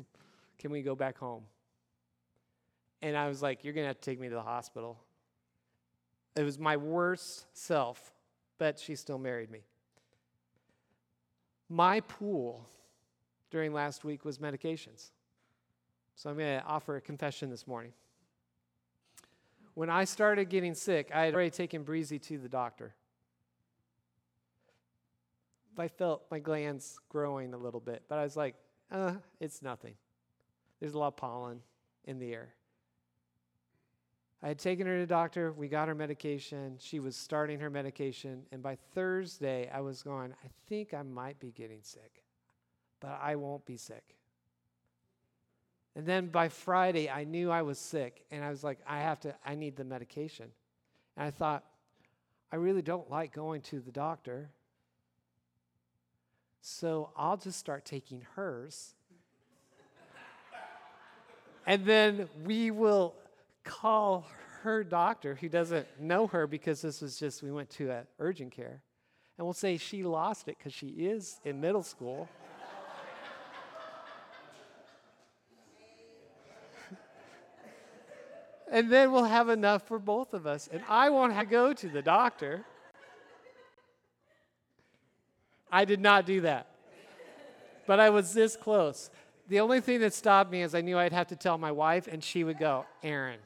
Can 0.58 0.70
we 0.70 0.82
go 0.82 0.94
back 0.94 1.18
home? 1.18 1.42
And 3.02 3.16
I 3.16 3.26
was 3.26 3.42
like, 3.42 3.64
you're 3.64 3.74
going 3.74 3.84
to 3.84 3.88
have 3.88 4.00
to 4.00 4.10
take 4.10 4.20
me 4.20 4.28
to 4.28 4.34
the 4.34 4.42
hospital. 4.42 4.98
It 6.36 6.44
was 6.44 6.58
my 6.58 6.76
worst 6.76 7.46
self, 7.52 8.12
but 8.58 8.78
she 8.78 8.94
still 8.94 9.18
married 9.18 9.50
me. 9.50 9.64
My 11.68 12.00
pool 12.00 12.68
during 13.50 13.72
last 13.72 14.04
week 14.04 14.24
was 14.24 14.38
medications. 14.38 15.10
So 16.14 16.30
I'm 16.30 16.36
going 16.36 16.60
to 16.60 16.64
offer 16.64 16.96
a 16.96 17.00
confession 17.00 17.50
this 17.50 17.66
morning. 17.66 17.92
When 19.74 19.88
I 19.88 20.04
started 20.04 20.48
getting 20.48 20.74
sick, 20.74 21.10
I 21.14 21.24
had 21.24 21.34
already 21.34 21.50
taken 21.50 21.82
Breezy 21.82 22.18
to 22.18 22.38
the 22.38 22.48
doctor. 22.48 22.94
I 25.78 25.88
felt 25.88 26.24
my 26.30 26.38
glands 26.38 26.98
growing 27.08 27.54
a 27.54 27.56
little 27.56 27.80
bit, 27.80 28.02
but 28.08 28.18
I 28.18 28.24
was 28.24 28.36
like, 28.36 28.54
uh, 28.90 29.14
it's 29.40 29.62
nothing. 29.62 29.94
There's 30.80 30.92
a 30.92 30.98
lot 30.98 31.08
of 31.08 31.16
pollen 31.16 31.60
in 32.04 32.18
the 32.18 32.32
air. 32.32 32.54
I 34.42 34.48
had 34.48 34.58
taken 34.58 34.86
her 34.86 34.94
to 34.96 35.00
the 35.00 35.06
doctor. 35.06 35.52
We 35.52 35.68
got 35.68 35.88
her 35.88 35.94
medication. 35.94 36.76
She 36.78 36.98
was 36.98 37.16
starting 37.16 37.60
her 37.60 37.70
medication. 37.70 38.42
And 38.50 38.62
by 38.62 38.76
Thursday, 38.94 39.70
I 39.72 39.80
was 39.80 40.02
going, 40.02 40.32
I 40.44 40.48
think 40.68 40.92
I 40.92 41.02
might 41.02 41.38
be 41.38 41.52
getting 41.52 41.80
sick, 41.82 42.24
but 43.00 43.18
I 43.22 43.36
won't 43.36 43.64
be 43.64 43.76
sick. 43.76 44.16
And 45.94 46.06
then 46.06 46.28
by 46.28 46.48
Friday, 46.48 47.10
I 47.10 47.24
knew 47.24 47.50
I 47.50 47.62
was 47.62 47.78
sick. 47.78 48.24
And 48.30 48.42
I 48.42 48.50
was 48.50 48.64
like, 48.64 48.78
I 48.86 49.00
have 49.00 49.20
to, 49.20 49.34
I 49.44 49.54
need 49.54 49.76
the 49.76 49.84
medication. 49.84 50.46
And 51.16 51.26
I 51.26 51.30
thought, 51.30 51.64
I 52.50 52.56
really 52.56 52.82
don't 52.82 53.10
like 53.10 53.32
going 53.32 53.60
to 53.62 53.80
the 53.80 53.92
doctor. 53.92 54.50
So 56.60 57.10
I'll 57.16 57.36
just 57.36 57.58
start 57.58 57.84
taking 57.84 58.24
hers. 58.34 58.94
and 61.66 61.84
then 61.84 62.28
we 62.44 62.70
will 62.70 63.14
call 63.64 64.26
her 64.62 64.84
doctor 64.84 65.34
who 65.34 65.48
doesn't 65.48 65.86
know 66.00 66.26
her 66.28 66.46
because 66.46 66.80
this 66.82 67.00
was 67.00 67.18
just, 67.18 67.42
we 67.42 67.50
went 67.50 67.68
to 67.70 67.90
a 67.90 68.04
urgent 68.18 68.52
care. 68.52 68.80
And 69.36 69.46
we'll 69.46 69.54
say 69.54 69.76
she 69.76 70.04
lost 70.04 70.48
it 70.48 70.56
because 70.58 70.72
she 70.72 70.88
is 70.88 71.40
in 71.44 71.60
middle 71.60 71.82
school. 71.82 72.28
And 78.72 78.90
then 78.90 79.12
we'll 79.12 79.24
have 79.24 79.50
enough 79.50 79.86
for 79.86 79.98
both 79.98 80.32
of 80.32 80.46
us. 80.46 80.68
And 80.72 80.82
I 80.88 81.10
won't 81.10 81.34
have 81.34 81.44
to 81.44 81.50
go 81.50 81.72
to 81.74 81.88
the 81.88 82.00
doctor. 82.00 82.64
I 85.70 85.84
did 85.84 86.00
not 86.00 86.24
do 86.24 86.40
that. 86.40 86.68
but 87.86 88.00
I 88.00 88.08
was 88.08 88.32
this 88.32 88.56
close. 88.56 89.10
The 89.48 89.60
only 89.60 89.82
thing 89.82 90.00
that 90.00 90.14
stopped 90.14 90.50
me 90.50 90.62
is 90.62 90.74
I 90.74 90.80
knew 90.80 90.98
I'd 90.98 91.12
have 91.12 91.28
to 91.28 91.36
tell 91.36 91.58
my 91.58 91.70
wife, 91.70 92.08
and 92.10 92.24
she 92.24 92.44
would 92.44 92.58
go, 92.58 92.86
Aaron. 93.02 93.40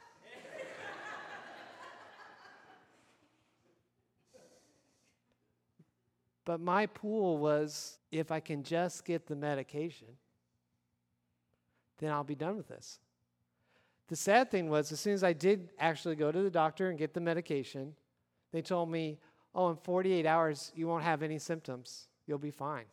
but 6.45 6.61
my 6.61 6.87
pool 6.87 7.39
was 7.39 7.99
if 8.13 8.31
I 8.31 8.39
can 8.39 8.63
just 8.63 9.05
get 9.05 9.27
the 9.27 9.35
medication, 9.35 10.07
then 11.99 12.13
I'll 12.13 12.23
be 12.23 12.37
done 12.37 12.57
with 12.57 12.69
this. 12.69 13.01
The 14.09 14.17
sad 14.17 14.51
thing 14.51 14.69
was, 14.69 14.93
as 14.93 15.01
soon 15.01 15.15
as 15.15 15.25
I 15.25 15.33
did 15.33 15.71
actually 15.79 16.15
go 16.15 16.31
to 16.31 16.43
the 16.43 16.51
doctor 16.51 16.91
and 16.91 16.99
get 16.99 17.13
the 17.13 17.21
medication, 17.21 17.95
they 18.53 18.63
told 18.63 18.91
me, 18.91 19.19
oh, 19.55 19.71
in 19.71 19.77
48 19.77 20.27
hours, 20.27 20.73
you 20.77 20.87
won't 20.87 21.03
have 21.03 21.23
any 21.23 21.39
symptoms. 21.39 22.07
You'll 22.27 22.39
be 22.39 22.51
fine. 22.51 22.85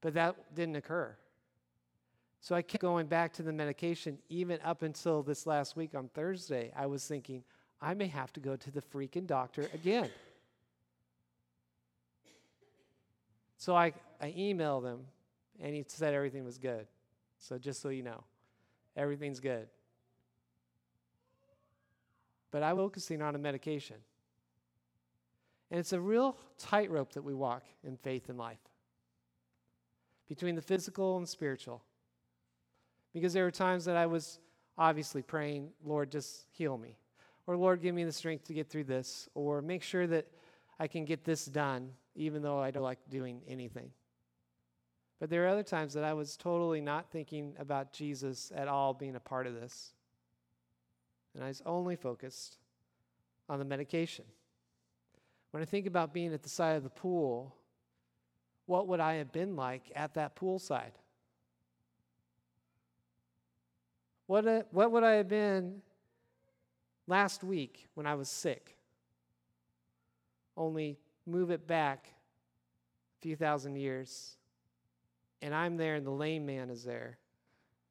But 0.00 0.14
that 0.14 0.54
didn't 0.54 0.76
occur. 0.76 1.16
So 2.40 2.56
I 2.56 2.62
kept 2.62 2.82
going 2.82 3.06
back 3.06 3.32
to 3.34 3.42
the 3.44 3.52
medication 3.52 4.18
even 4.28 4.58
up 4.64 4.82
until 4.82 5.22
this 5.22 5.46
last 5.46 5.76
week 5.76 5.94
on 5.94 6.08
Thursday. 6.08 6.72
I 6.74 6.86
was 6.86 7.06
thinking, 7.06 7.44
I 7.80 7.94
may 7.94 8.08
have 8.08 8.32
to 8.32 8.40
go 8.40 8.56
to 8.56 8.70
the 8.72 8.82
freaking 8.82 9.28
doctor 9.28 9.68
again. 9.72 10.10
So 13.58 13.76
I, 13.76 13.92
I 14.20 14.32
emailed 14.32 14.84
him 14.84 15.02
and 15.60 15.72
he 15.72 15.84
said 15.86 16.14
everything 16.14 16.44
was 16.44 16.58
good. 16.58 16.88
So 17.38 17.58
just 17.58 17.80
so 17.80 17.90
you 17.90 18.02
know, 18.02 18.24
everything's 18.96 19.40
good. 19.40 19.68
But 22.50 22.62
I'm 22.62 22.76
focusing 22.76 23.22
on 23.22 23.34
a 23.34 23.38
medication. 23.38 23.96
And 25.70 25.80
it's 25.80 25.94
a 25.94 26.00
real 26.00 26.36
tightrope 26.58 27.14
that 27.14 27.22
we 27.22 27.32
walk 27.32 27.64
in 27.82 27.96
faith 27.96 28.28
and 28.28 28.38
life 28.38 28.58
between 30.28 30.54
the 30.54 30.62
physical 30.62 31.16
and 31.16 31.28
spiritual. 31.28 31.82
Because 33.14 33.32
there 33.32 33.44
were 33.44 33.50
times 33.50 33.86
that 33.86 33.96
I 33.96 34.06
was 34.06 34.38
obviously 34.76 35.22
praying, 35.22 35.70
Lord, 35.84 36.10
just 36.10 36.46
heal 36.50 36.76
me. 36.76 36.96
Or 37.46 37.56
Lord, 37.56 37.82
give 37.82 37.94
me 37.94 38.04
the 38.04 38.12
strength 38.12 38.44
to 38.44 38.54
get 38.54 38.68
through 38.68 38.84
this. 38.84 39.28
Or 39.34 39.62
make 39.62 39.82
sure 39.82 40.06
that 40.06 40.26
I 40.78 40.86
can 40.86 41.04
get 41.04 41.24
this 41.24 41.46
done, 41.46 41.90
even 42.14 42.42
though 42.42 42.58
I 42.58 42.70
don't 42.70 42.82
like 42.82 42.98
doing 43.08 43.40
anything. 43.48 43.90
But 45.22 45.30
there 45.30 45.44
are 45.44 45.48
other 45.50 45.62
times 45.62 45.94
that 45.94 46.02
I 46.02 46.14
was 46.14 46.36
totally 46.36 46.80
not 46.80 47.12
thinking 47.12 47.54
about 47.56 47.92
Jesus 47.92 48.50
at 48.56 48.66
all 48.66 48.92
being 48.92 49.14
a 49.14 49.20
part 49.20 49.46
of 49.46 49.54
this. 49.54 49.92
And 51.32 51.44
I 51.44 51.46
was 51.46 51.62
only 51.64 51.94
focused 51.94 52.58
on 53.48 53.60
the 53.60 53.64
medication. 53.64 54.24
When 55.52 55.62
I 55.62 55.64
think 55.64 55.86
about 55.86 56.12
being 56.12 56.34
at 56.34 56.42
the 56.42 56.48
side 56.48 56.74
of 56.74 56.82
the 56.82 56.90
pool, 56.90 57.54
what 58.66 58.88
would 58.88 58.98
I 58.98 59.14
have 59.14 59.30
been 59.30 59.54
like 59.54 59.92
at 59.94 60.14
that 60.14 60.34
poolside? 60.34 60.90
What, 64.26 64.44
a, 64.44 64.66
what 64.72 64.90
would 64.90 65.04
I 65.04 65.12
have 65.12 65.28
been 65.28 65.82
last 67.06 67.44
week 67.44 67.86
when 67.94 68.08
I 68.08 68.16
was 68.16 68.28
sick? 68.28 68.76
Only 70.56 70.98
move 71.26 71.52
it 71.52 71.68
back 71.68 72.08
a 72.08 73.22
few 73.22 73.36
thousand 73.36 73.76
years, 73.76 74.36
and 75.42 75.54
I'm 75.54 75.76
there, 75.76 75.96
and 75.96 76.06
the 76.06 76.10
lame 76.10 76.46
man 76.46 76.70
is 76.70 76.84
there, 76.84 77.18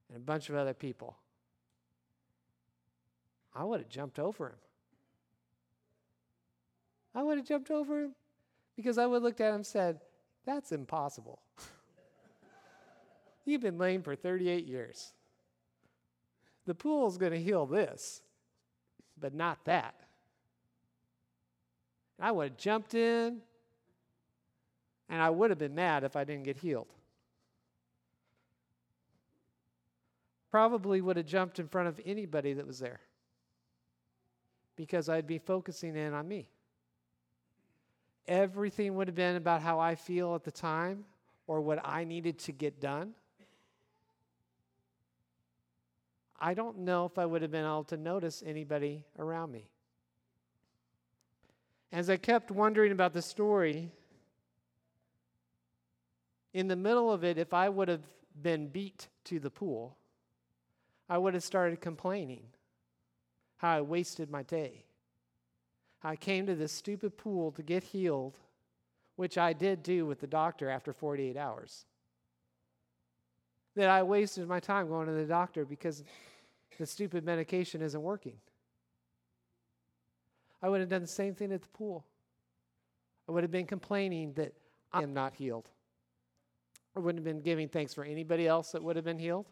and 0.08 0.17
a 0.17 0.22
bunch 0.22 0.50
of 0.50 0.55
other 0.55 0.74
people. 0.74 1.17
I 3.53 3.65
would 3.65 3.81
have 3.81 3.89
jumped 3.89 4.17
over 4.17 4.48
him. 4.48 4.55
I 7.13 7.24
would 7.24 7.38
have 7.38 7.46
jumped 7.46 7.70
over 7.70 8.03
him 8.03 8.15
because 8.77 8.98
I 8.98 9.05
would 9.05 9.17
have 9.17 9.24
looked 9.24 9.41
at 9.41 9.50
him 9.50 9.55
and 9.55 9.65
said, 9.65 10.00
That's 10.46 10.72
impossible. 10.72 11.41
You've 13.46 13.62
been 13.62 13.77
lame 13.77 14.01
for 14.01 14.15
38 14.15 14.65
years. 14.65 15.12
The 16.65 16.76
pool's 16.76 17.17
going 17.17 17.34
to 17.34 17.41
heal 17.41 17.65
this, 17.65 18.21
but 19.19 19.34
not 19.34 19.65
that. 19.65 19.95
I 22.17 22.32
would 22.32 22.52
have 22.52 22.58
jumped 22.58 22.93
in, 22.93 23.41
and 25.10 25.21
I 25.21 25.30
would 25.30 25.49
have 25.49 25.60
been 25.60 25.76
mad 25.76 26.04
if 26.04 26.15
I 26.15 26.23
didn't 26.23 26.43
get 26.43 26.58
healed. 26.58 26.88
Probably 30.52 31.00
would 31.02 31.16
have 31.16 31.26
jumped 31.26 31.60
in 31.60 31.68
front 31.68 31.88
of 31.88 32.00
anybody 32.06 32.54
that 32.54 32.68
was 32.68 32.78
there 32.80 33.00
because 34.76 35.08
I'd 35.08 35.28
be 35.28 35.38
focusing 35.38 35.96
in 35.96 36.14
on 36.14 36.28
me. 36.28 36.50
Everything 38.28 38.96
would 38.96 39.08
have 39.08 39.16
been 39.16 39.38
about 39.38 39.62
how 39.62 39.80
I 39.80 39.96
feel 39.96 40.36
at 40.36 40.44
the 40.44 40.52
time 40.52 41.06
or 41.48 41.62
what 41.62 41.80
I 41.84 42.04
needed 42.04 42.38
to 42.40 42.52
get 42.52 42.82
done. 42.82 43.14
I 46.40 46.54
don't 46.54 46.80
know 46.80 47.06
if 47.06 47.18
I 47.18 47.26
would 47.26 47.42
have 47.44 47.52
been 47.52 47.66
able 47.66 47.84
to 47.86 47.98
notice 47.98 48.44
anybody 48.46 49.06
around 49.20 49.52
me. 49.52 49.70
As 51.92 52.10
I 52.10 52.18
kept 52.18 52.52
wondering 52.52 52.92
about 52.92 53.14
the 53.14 53.22
story, 53.22 53.92
in 56.54 56.68
the 56.68 56.76
middle 56.76 57.12
of 57.12 57.24
it, 57.24 57.38
if 57.38 57.54
I 57.54 57.70
would 57.70 57.88
have 57.88 58.04
been 58.42 58.68
beat 58.68 59.08
to 59.26 59.40
the 59.40 59.50
pool, 59.50 59.96
I 61.12 61.17
would 61.17 61.34
have 61.34 61.43
started 61.43 61.82
complaining 61.82 62.43
how 63.58 63.76
I 63.76 63.82
wasted 63.82 64.32
my 64.32 64.43
day. 64.43 64.86
I 66.02 66.15
came 66.15 66.45
to 66.45 66.56
this 66.56 66.71
stupid 66.71 67.17
pool 67.17 67.52
to 67.52 67.62
get 67.62 67.84
healed, 67.84 68.39
which 69.17 69.38
I 69.38 69.52
did 69.52 69.84
do 69.84 70.06
with 70.06 70.21
the 70.21 70.28
doctor 70.28 70.69
after 70.69 70.93
48 70.93 71.36
hours. 71.36 71.86
That 73.76 73.89
I 73.89 74.04
wasted 74.04 74.47
my 74.47 74.62
time 74.62 74.88
going 74.88 75.08
to 75.08 75.12
the 75.12 75.26
doctor 75.26 75.65
because 75.65 76.02
the 76.80 76.86
stupid 76.86 77.26
medication 77.26 77.82
isn't 77.82 78.02
working. 78.02 78.38
I 80.63 80.69
would 80.69 80.80
have 80.80 80.89
done 80.89 81.02
the 81.02 81.08
same 81.08 81.36
thing 81.36 81.52
at 81.52 81.62
the 81.62 81.67
pool. 81.67 82.06
I 83.28 83.34
would 83.34 83.43
have 83.43 83.52
been 83.52 83.67
complaining 83.67 84.32
that 84.36 84.54
I 84.93 85.04
am 85.04 85.13
not 85.13 85.34
healed. 85.34 85.67
I 86.95 87.02
wouldn't 87.02 87.19
have 87.19 87.36
been 87.36 87.43
giving 87.43 87.67
thanks 87.67 87.93
for 87.93 88.06
anybody 88.06 88.47
else 88.47 88.71
that 88.71 88.82
would 88.82 88.95
have 88.95 89.04
been 89.04 89.19
healed. 89.19 89.47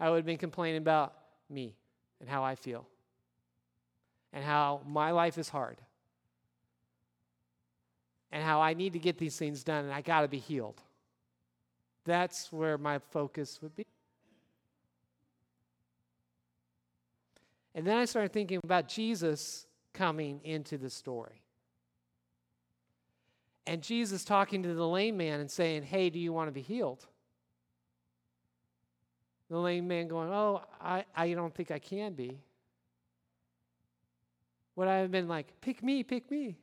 I 0.00 0.08
would 0.08 0.16
have 0.16 0.26
been 0.26 0.38
complaining 0.38 0.78
about 0.78 1.14
me 1.50 1.76
and 2.20 2.28
how 2.28 2.42
I 2.42 2.54
feel 2.54 2.86
and 4.32 4.42
how 4.42 4.80
my 4.86 5.10
life 5.10 5.36
is 5.36 5.48
hard 5.48 5.76
and 8.32 8.42
how 8.42 8.60
I 8.62 8.74
need 8.74 8.94
to 8.94 8.98
get 8.98 9.18
these 9.18 9.36
things 9.36 9.62
done 9.62 9.84
and 9.84 9.92
I 9.92 10.00
got 10.00 10.22
to 10.22 10.28
be 10.28 10.38
healed. 10.38 10.80
That's 12.04 12.50
where 12.50 12.78
my 12.78 12.98
focus 12.98 13.60
would 13.62 13.76
be. 13.76 13.86
And 17.74 17.86
then 17.86 17.98
I 17.98 18.04
started 18.04 18.32
thinking 18.32 18.60
about 18.64 18.88
Jesus 18.88 19.66
coming 19.92 20.40
into 20.44 20.78
the 20.78 20.90
story. 20.90 21.42
And 23.66 23.82
Jesus 23.82 24.24
talking 24.24 24.62
to 24.62 24.74
the 24.74 24.86
lame 24.86 25.16
man 25.16 25.40
and 25.40 25.50
saying, 25.50 25.84
Hey, 25.84 26.10
do 26.10 26.18
you 26.18 26.32
want 26.32 26.48
to 26.48 26.52
be 26.52 26.62
healed? 26.62 27.06
The 29.50 29.58
lame 29.58 29.88
man 29.88 30.08
going, 30.08 30.30
Oh, 30.32 30.62
I, 30.80 31.04
I 31.14 31.32
don't 31.32 31.54
think 31.54 31.70
I 31.70 31.78
can 31.78 32.14
be. 32.14 32.38
Would 34.76 34.88
I 34.88 34.98
have 34.98 35.10
been 35.10 35.28
like, 35.28 35.60
Pick 35.60 35.82
me, 35.82 36.02
pick 36.02 36.30
me? 36.30 36.56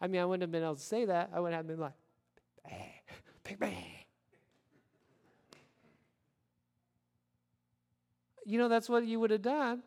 I 0.00 0.08
mean, 0.08 0.20
I 0.20 0.24
wouldn't 0.24 0.42
have 0.42 0.50
been 0.50 0.64
able 0.64 0.74
to 0.74 0.80
say 0.80 1.04
that. 1.04 1.30
I 1.32 1.38
would 1.38 1.52
have 1.52 1.66
been 1.66 1.78
like, 1.78 1.92
hey, 2.66 3.02
Pick 3.44 3.60
me. 3.60 4.02
you 8.44 8.58
know, 8.58 8.68
that's 8.68 8.88
what 8.88 9.06
you 9.06 9.20
would 9.20 9.30
have 9.30 9.42
done. 9.42 9.82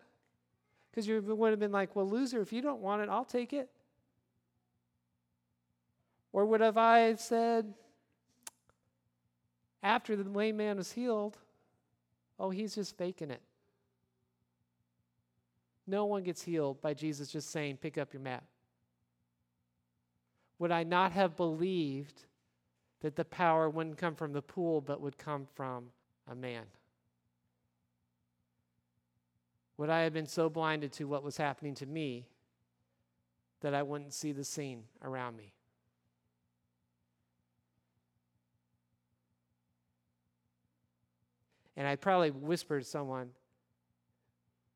Because 0.90 1.08
you 1.08 1.22
would 1.22 1.50
have 1.50 1.60
been 1.60 1.72
like, 1.72 1.96
well, 1.96 2.10
loser, 2.10 2.42
if 2.42 2.54
you 2.54 2.62
don't 2.62 2.80
want 2.80 3.02
it, 3.02 3.10
I'll 3.10 3.26
take 3.26 3.52
it. 3.52 3.70
Or 6.32 6.46
would 6.46 6.62
have 6.62 6.78
I 6.78 7.16
said, 7.16 7.74
after 9.84 10.16
the 10.16 10.24
lame 10.30 10.58
man 10.58 10.78
was 10.78 10.94
healed, 10.94 11.38
oh, 12.40 12.50
he's 12.50 12.76
just 12.76 12.98
faking 12.98 13.32
it. 13.32 13.42
No 15.88 16.06
one 16.06 16.24
gets 16.24 16.42
healed 16.42 16.82
by 16.82 16.94
Jesus 16.94 17.32
just 17.32 17.52
saying, 17.52 17.78
pick 17.78 17.98
up 17.98 18.14
your 18.14 18.22
mat. 18.22 18.44
Would 20.58 20.72
I 20.72 20.84
not 20.84 21.12
have 21.12 21.36
believed 21.36 22.24
that 23.02 23.16
the 23.16 23.26
power 23.26 23.70
wouldn't 23.70 23.98
come 23.98 24.16
from 24.16 24.34
the 24.34 24.42
pool, 24.42 24.82
but 24.82 25.02
would 25.02 25.18
come 25.18 25.48
from 25.54 25.88
a 26.28 26.36
man? 26.36 26.64
Would 29.78 29.90
I 29.90 30.02
have 30.02 30.14
been 30.14 30.26
so 30.26 30.50
blinded 30.50 30.94
to 30.94 31.04
what 31.06 31.24
was 31.24 31.38
happening 31.38 31.76
to 31.76 31.86
me 31.86 32.28
that 33.62 33.74
I 33.74 33.84
wouldn't 33.84 34.14
see 34.14 34.32
the 34.32 34.44
scene 34.44 34.84
around 35.04 35.36
me? 35.36 35.55
And 41.78 41.88
I'd 41.88 42.02
probably 42.02 42.32
whisper 42.32 42.80
to 42.80 42.86
someone, 42.86 43.30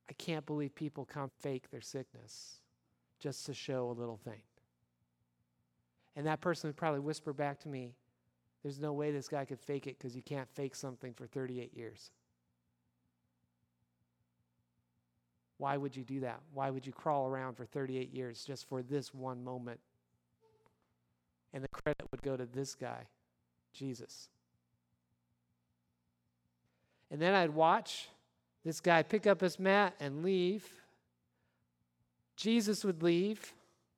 I 0.09 0.13
can't 0.13 0.45
believe 0.45 0.75
people 0.75 1.05
come 1.05 1.29
fake 1.39 1.69
their 1.71 1.81
sickness 1.81 2.59
just 3.19 3.45
to 3.45 3.53
show 3.53 3.89
a 3.89 3.93
little 3.93 4.17
thing. 4.17 4.41
And 6.15 6.25
that 6.25 6.41
person 6.41 6.67
would 6.67 6.77
probably 6.77 6.99
whisper 6.99 7.31
back 7.31 7.59
to 7.61 7.69
me, 7.69 7.93
There's 8.63 8.79
no 8.79 8.91
way 8.91 9.11
this 9.11 9.29
guy 9.29 9.45
could 9.45 9.59
fake 9.59 9.87
it 9.87 9.97
because 9.97 10.15
you 10.15 10.21
can't 10.21 10.49
fake 10.49 10.75
something 10.75 11.13
for 11.13 11.27
38 11.27 11.73
years. 11.75 12.11
Why 15.57 15.77
would 15.77 15.95
you 15.95 16.03
do 16.03 16.21
that? 16.21 16.39
Why 16.53 16.69
would 16.69 16.87
you 16.87 16.93
crawl 16.93 17.27
around 17.27 17.55
for 17.55 17.65
38 17.65 18.13
years 18.13 18.43
just 18.45 18.67
for 18.67 18.81
this 18.81 19.13
one 19.13 19.43
moment? 19.43 19.79
And 21.53 21.63
the 21.63 21.67
credit 21.67 22.07
would 22.11 22.21
go 22.21 22.37
to 22.37 22.45
this 22.45 22.75
guy, 22.75 23.07
Jesus. 23.73 24.29
And 27.11 27.21
then 27.21 27.33
I'd 27.33 27.49
watch 27.49 28.09
this 28.63 28.79
guy 28.79 29.03
pick 29.03 29.25
up 29.25 29.41
his 29.41 29.59
mat 29.59 29.95
and 29.99 30.23
leave. 30.23 30.67
Jesus 32.35 32.85
would 32.85 33.01
leave, 33.03 33.53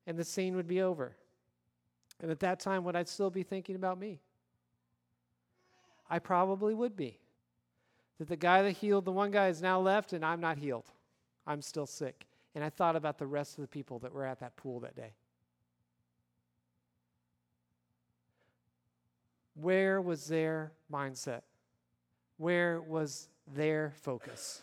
and 0.06 0.16
the 0.16 0.24
scene 0.24 0.56
would 0.56 0.66
be 0.66 0.80
over. 0.82 1.12
And 2.20 2.30
at 2.30 2.40
that 2.40 2.60
time, 2.60 2.84
would 2.84 2.96
I 2.96 3.02
still 3.04 3.30
be 3.30 3.42
thinking 3.42 3.76
about 3.76 3.98
me? 3.98 4.20
I 6.08 6.18
probably 6.18 6.74
would 6.74 6.96
be. 6.96 7.18
That 8.18 8.28
the 8.28 8.36
guy 8.36 8.62
that 8.62 8.72
healed 8.72 9.04
the 9.04 9.12
one 9.12 9.30
guy 9.30 9.48
is 9.48 9.60
now 9.60 9.80
left, 9.80 10.12
and 10.12 10.24
I'm 10.24 10.40
not 10.40 10.58
healed. 10.58 10.90
I'm 11.46 11.62
still 11.62 11.86
sick. 11.86 12.26
And 12.54 12.62
I 12.62 12.68
thought 12.68 12.96
about 12.96 13.18
the 13.18 13.26
rest 13.26 13.58
of 13.58 13.62
the 13.62 13.68
people 13.68 13.98
that 14.00 14.12
were 14.12 14.24
at 14.24 14.40
that 14.40 14.56
pool 14.56 14.80
that 14.80 14.94
day. 14.94 15.14
Where 19.54 20.00
was 20.00 20.26
their 20.26 20.72
mindset? 20.92 21.42
Where 22.36 22.80
was 22.80 23.28
their 23.54 23.92
focus? 24.00 24.62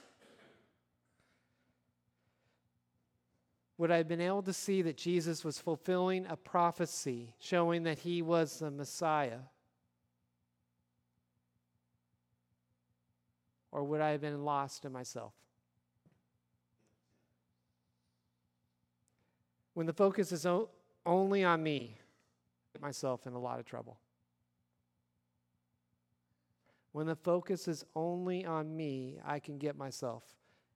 Would 3.78 3.92
I 3.92 3.98
have 3.98 4.10
been 4.10 4.20
able 4.20 4.44
to 4.44 4.52
see 4.52 4.82
that 4.82 4.98
Jesus 4.98 5.46
was 5.46 5.58
fulfilling 5.58 6.26
a 6.28 6.36
prophecy 6.36 7.34
showing 7.40 7.84
that 7.84 8.00
he 8.00 8.22
was 8.22 8.60
the 8.60 8.70
Messiah? 8.70 9.40
Or 13.72 13.84
would 13.84 14.02
I 14.02 14.10
have 14.10 14.20
been 14.20 14.44
lost 14.44 14.84
in 14.84 14.92
myself? 14.92 15.32
When 19.76 19.86
the 19.86 19.94
focus 19.94 20.34
is 20.34 20.46
only 21.06 21.44
on 21.46 21.64
me, 21.64 21.96
myself 22.82 23.26
in 23.28 23.34
a 23.34 23.40
lot 23.40 23.60
of 23.60 23.66
trouble. 23.66 23.98
When 26.92 27.06
the 27.06 27.16
focus 27.16 27.68
is 27.68 27.86
only 27.96 28.46
on 28.46 28.76
me, 28.76 29.20
I 29.24 29.40
can 29.40 29.58
get 29.58 29.78
myself 29.78 30.24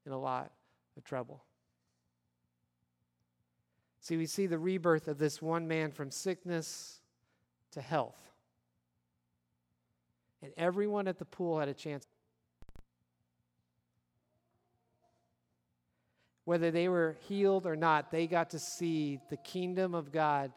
in 0.05 0.11
a 0.11 0.19
lot 0.19 0.51
of 0.95 1.03
trouble. 1.03 1.43
See, 3.99 4.17
we 4.17 4.25
see 4.25 4.47
the 4.47 4.59
rebirth 4.59 5.07
of 5.07 5.17
this 5.17 5.41
one 5.41 5.67
man 5.67 5.91
from 5.91 6.11
sickness 6.11 6.99
to 7.71 7.81
health. 7.81 8.19
And 10.41 10.51
everyone 10.57 11.07
at 11.07 11.17
the 11.17 11.25
pool 11.25 11.57
had 11.57 11.69
a 11.69 11.73
chance. 11.73 12.05
Whether 16.43 16.69
they 16.69 16.89
were 16.89 17.15
healed 17.29 17.65
or 17.65 17.77
not, 17.77 18.11
they 18.11 18.27
got 18.27 18.49
to 18.49 18.59
see 18.59 19.19
the 19.29 19.37
kingdom 19.37 19.95
of 19.95 20.11
God 20.11 20.51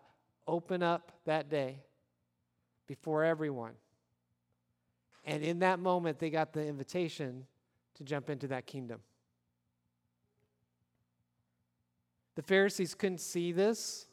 open 0.49 0.83
up 0.83 1.13
that 1.25 1.49
day 1.49 1.79
before 2.89 3.23
everyone. 3.23 3.75
And 5.27 5.43
in 5.43 5.59
that 5.59 5.81
moment, 5.81 6.21
they 6.21 6.31
got 6.31 6.53
the 6.53 6.65
invitation 6.65 7.47
to 7.97 8.05
jump 8.05 8.31
into 8.31 8.47
that 8.49 8.65
kingdom. 8.67 9.01
The 12.37 12.43
Pharisees 12.43 12.95
couldn't 12.95 13.21
see 13.21 13.51
this 13.51 14.07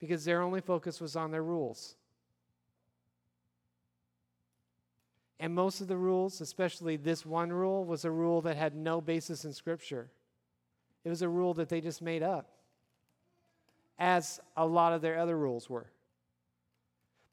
because 0.00 0.24
their 0.24 0.40
only 0.40 0.60
focus 0.60 1.00
was 1.00 1.16
on 1.16 1.30
their 1.30 1.42
rules. 1.42 1.96
And 5.38 5.54
most 5.54 5.80
of 5.82 5.88
the 5.88 5.96
rules, 5.96 6.40
especially 6.40 6.96
this 6.96 7.26
one 7.26 7.52
rule, 7.52 7.84
was 7.84 8.04
a 8.04 8.10
rule 8.10 8.40
that 8.42 8.56
had 8.56 8.74
no 8.74 9.00
basis 9.00 9.44
in 9.44 9.52
Scripture. 9.52 10.08
It 11.04 11.10
was 11.10 11.20
a 11.20 11.28
rule 11.28 11.52
that 11.54 11.68
they 11.68 11.82
just 11.82 12.00
made 12.00 12.22
up, 12.22 12.48
as 13.98 14.40
a 14.56 14.64
lot 14.64 14.94
of 14.94 15.02
their 15.02 15.18
other 15.18 15.36
rules 15.36 15.68
were. 15.68 15.90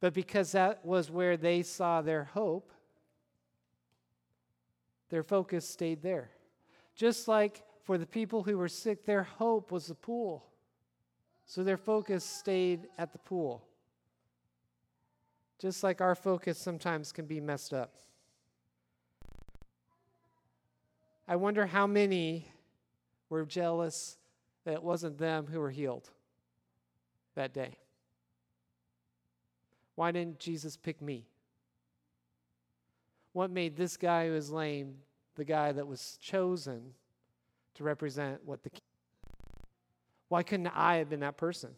But 0.02 0.14
because 0.14 0.52
that 0.52 0.84
was 0.84 1.10
where 1.10 1.38
they 1.38 1.62
saw 1.62 2.02
their 2.02 2.26
hope, 2.26 2.74
their 5.10 5.24
focus 5.24 5.68
stayed 5.70 6.02
there. 6.02 6.32
Just 6.96 7.28
like 7.28 7.64
for 7.84 7.98
the 7.98 8.08
people 8.08 8.44
who 8.44 8.58
were 8.58 8.68
sick, 8.68 9.06
their 9.06 9.24
hope 9.24 9.72
was 9.72 9.88
the 9.88 9.96
pool. 9.96 10.46
So 11.46 11.64
their 11.64 11.78
focus 11.78 12.26
stayed 12.26 12.88
at 12.98 13.12
the 13.14 13.20
pool. 13.20 13.64
Just 15.60 15.84
like 15.84 16.02
our 16.02 16.16
focus 16.16 16.58
sometimes 16.58 17.12
can 17.12 17.26
be 17.26 17.40
messed 17.40 17.74
up. 17.74 17.94
I 21.28 21.36
wonder 21.36 21.68
how 21.68 21.86
many 21.86 22.52
were 23.30 23.46
jealous 23.46 24.18
that 24.66 24.74
it 24.74 24.84
wasn't 24.84 25.20
them 25.20 25.46
who 25.46 25.60
were 25.60 25.70
healed 25.70 26.10
that 27.36 27.54
day. 27.54 27.78
Why 29.96 30.12
didn't 30.12 30.40
Jesus 30.40 30.78
pick 30.78 31.02
me? 31.02 31.26
What 33.34 33.50
made 33.50 33.76
this 33.78 33.98
guy 33.98 34.28
who 34.28 34.34
is 34.34 34.50
lame 34.50 34.96
the 35.36 35.46
guy 35.46 35.72
that 35.72 35.88
was 35.88 36.18
chosen 36.22 36.94
to 37.76 37.84
represent 37.84 38.42
what 38.46 38.64
the 38.64 38.70
king? 38.70 38.82
Why 40.28 40.44
couldn't 40.44 40.68
I 40.68 40.96
have 40.96 41.10
been 41.10 41.22
that 41.22 41.38
person? 41.38 41.72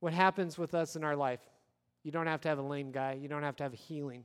What 0.00 0.12
happens 0.12 0.58
with 0.58 0.74
us 0.74 0.96
in 0.96 1.04
our 1.04 1.14
life? 1.14 1.40
You 2.02 2.10
don't 2.10 2.26
have 2.26 2.40
to 2.40 2.48
have 2.48 2.58
a 2.58 2.62
lame 2.62 2.90
guy, 2.90 3.12
you 3.20 3.28
don't 3.28 3.44
have 3.44 3.56
to 3.56 3.62
have 3.62 3.72
a 3.72 3.76
healing. 3.76 4.24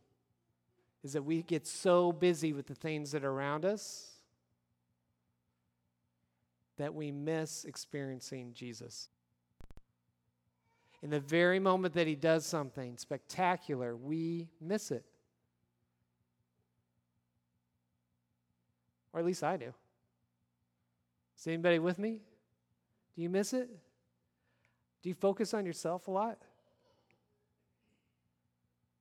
Is 1.04 1.14
that 1.14 1.24
we 1.24 1.44
get 1.44 1.68
so 1.68 2.12
busy 2.12 2.54
with 2.54 2.66
the 2.66 2.76
things 2.76 3.12
that 3.12 3.24
are 3.24 3.32
around 3.32 3.66
us 3.66 4.18
that 6.78 6.94
we 6.94 7.12
miss 7.12 7.66
experiencing 7.66 8.54
Jesus. 8.54 9.10
In 11.08 11.12
the 11.12 11.22
very 11.22 11.58
moment 11.58 11.94
that 11.94 12.06
he 12.06 12.16
does 12.16 12.46
something 12.46 12.98
spectacular, 12.98 13.96
we 13.96 14.50
miss 14.60 14.92
it. 14.92 15.06
Or 19.14 19.22
at 19.22 19.26
least 19.26 19.42
I 19.42 19.56
do. 19.56 19.74
Is 21.38 21.48
anybody 21.48 21.80
with 21.80 21.98
me? 21.98 22.20
Do 23.16 23.22
you 23.22 23.30
miss 23.30 23.54
it? 23.54 23.70
Do 25.02 25.08
you 25.08 25.16
focus 25.16 25.54
on 25.54 25.66
yourself 25.66 26.10
a 26.10 26.12
lot? 26.12 26.40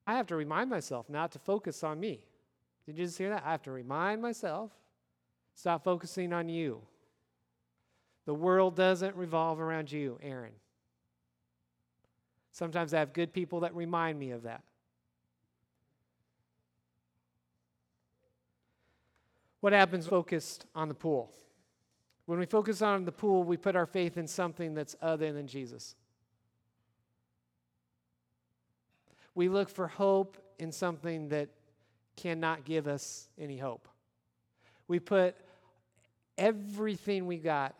I 0.06 0.14
have 0.14 0.28
to 0.28 0.36
remind 0.36 0.70
myself 0.70 1.10
not 1.10 1.32
to 1.32 1.40
focus 1.40 1.82
on 1.82 1.98
me. 1.98 2.20
Did 2.86 2.98
you 2.98 3.04
just 3.06 3.18
hear 3.18 3.30
that? 3.30 3.42
I 3.44 3.50
have 3.50 3.62
to 3.62 3.72
remind 3.72 4.22
myself 4.22 4.70
stop 5.56 5.82
focusing 5.82 6.32
on 6.32 6.48
you. 6.48 6.82
The 8.26 8.34
world 8.34 8.76
doesn't 8.76 9.16
revolve 9.16 9.58
around 9.58 9.90
you, 9.90 10.20
Aaron. 10.22 10.52
Sometimes 12.56 12.94
I 12.94 13.00
have 13.00 13.12
good 13.12 13.34
people 13.34 13.60
that 13.60 13.74
remind 13.74 14.18
me 14.18 14.30
of 14.30 14.44
that. 14.44 14.62
What 19.60 19.74
happens 19.74 20.06
focused 20.06 20.64
on 20.74 20.88
the 20.88 20.94
pool? 20.94 21.30
When 22.24 22.38
we 22.38 22.46
focus 22.46 22.80
on 22.80 23.04
the 23.04 23.12
pool, 23.12 23.44
we 23.44 23.58
put 23.58 23.76
our 23.76 23.84
faith 23.84 24.16
in 24.16 24.26
something 24.26 24.72
that's 24.72 24.96
other 25.02 25.34
than 25.34 25.46
Jesus. 25.46 25.96
We 29.34 29.50
look 29.50 29.68
for 29.68 29.86
hope 29.86 30.38
in 30.58 30.72
something 30.72 31.28
that 31.28 31.50
cannot 32.16 32.64
give 32.64 32.86
us 32.86 33.28
any 33.38 33.58
hope. 33.58 33.86
We 34.88 34.98
put 34.98 35.36
everything 36.38 37.26
we 37.26 37.36
got 37.36 37.74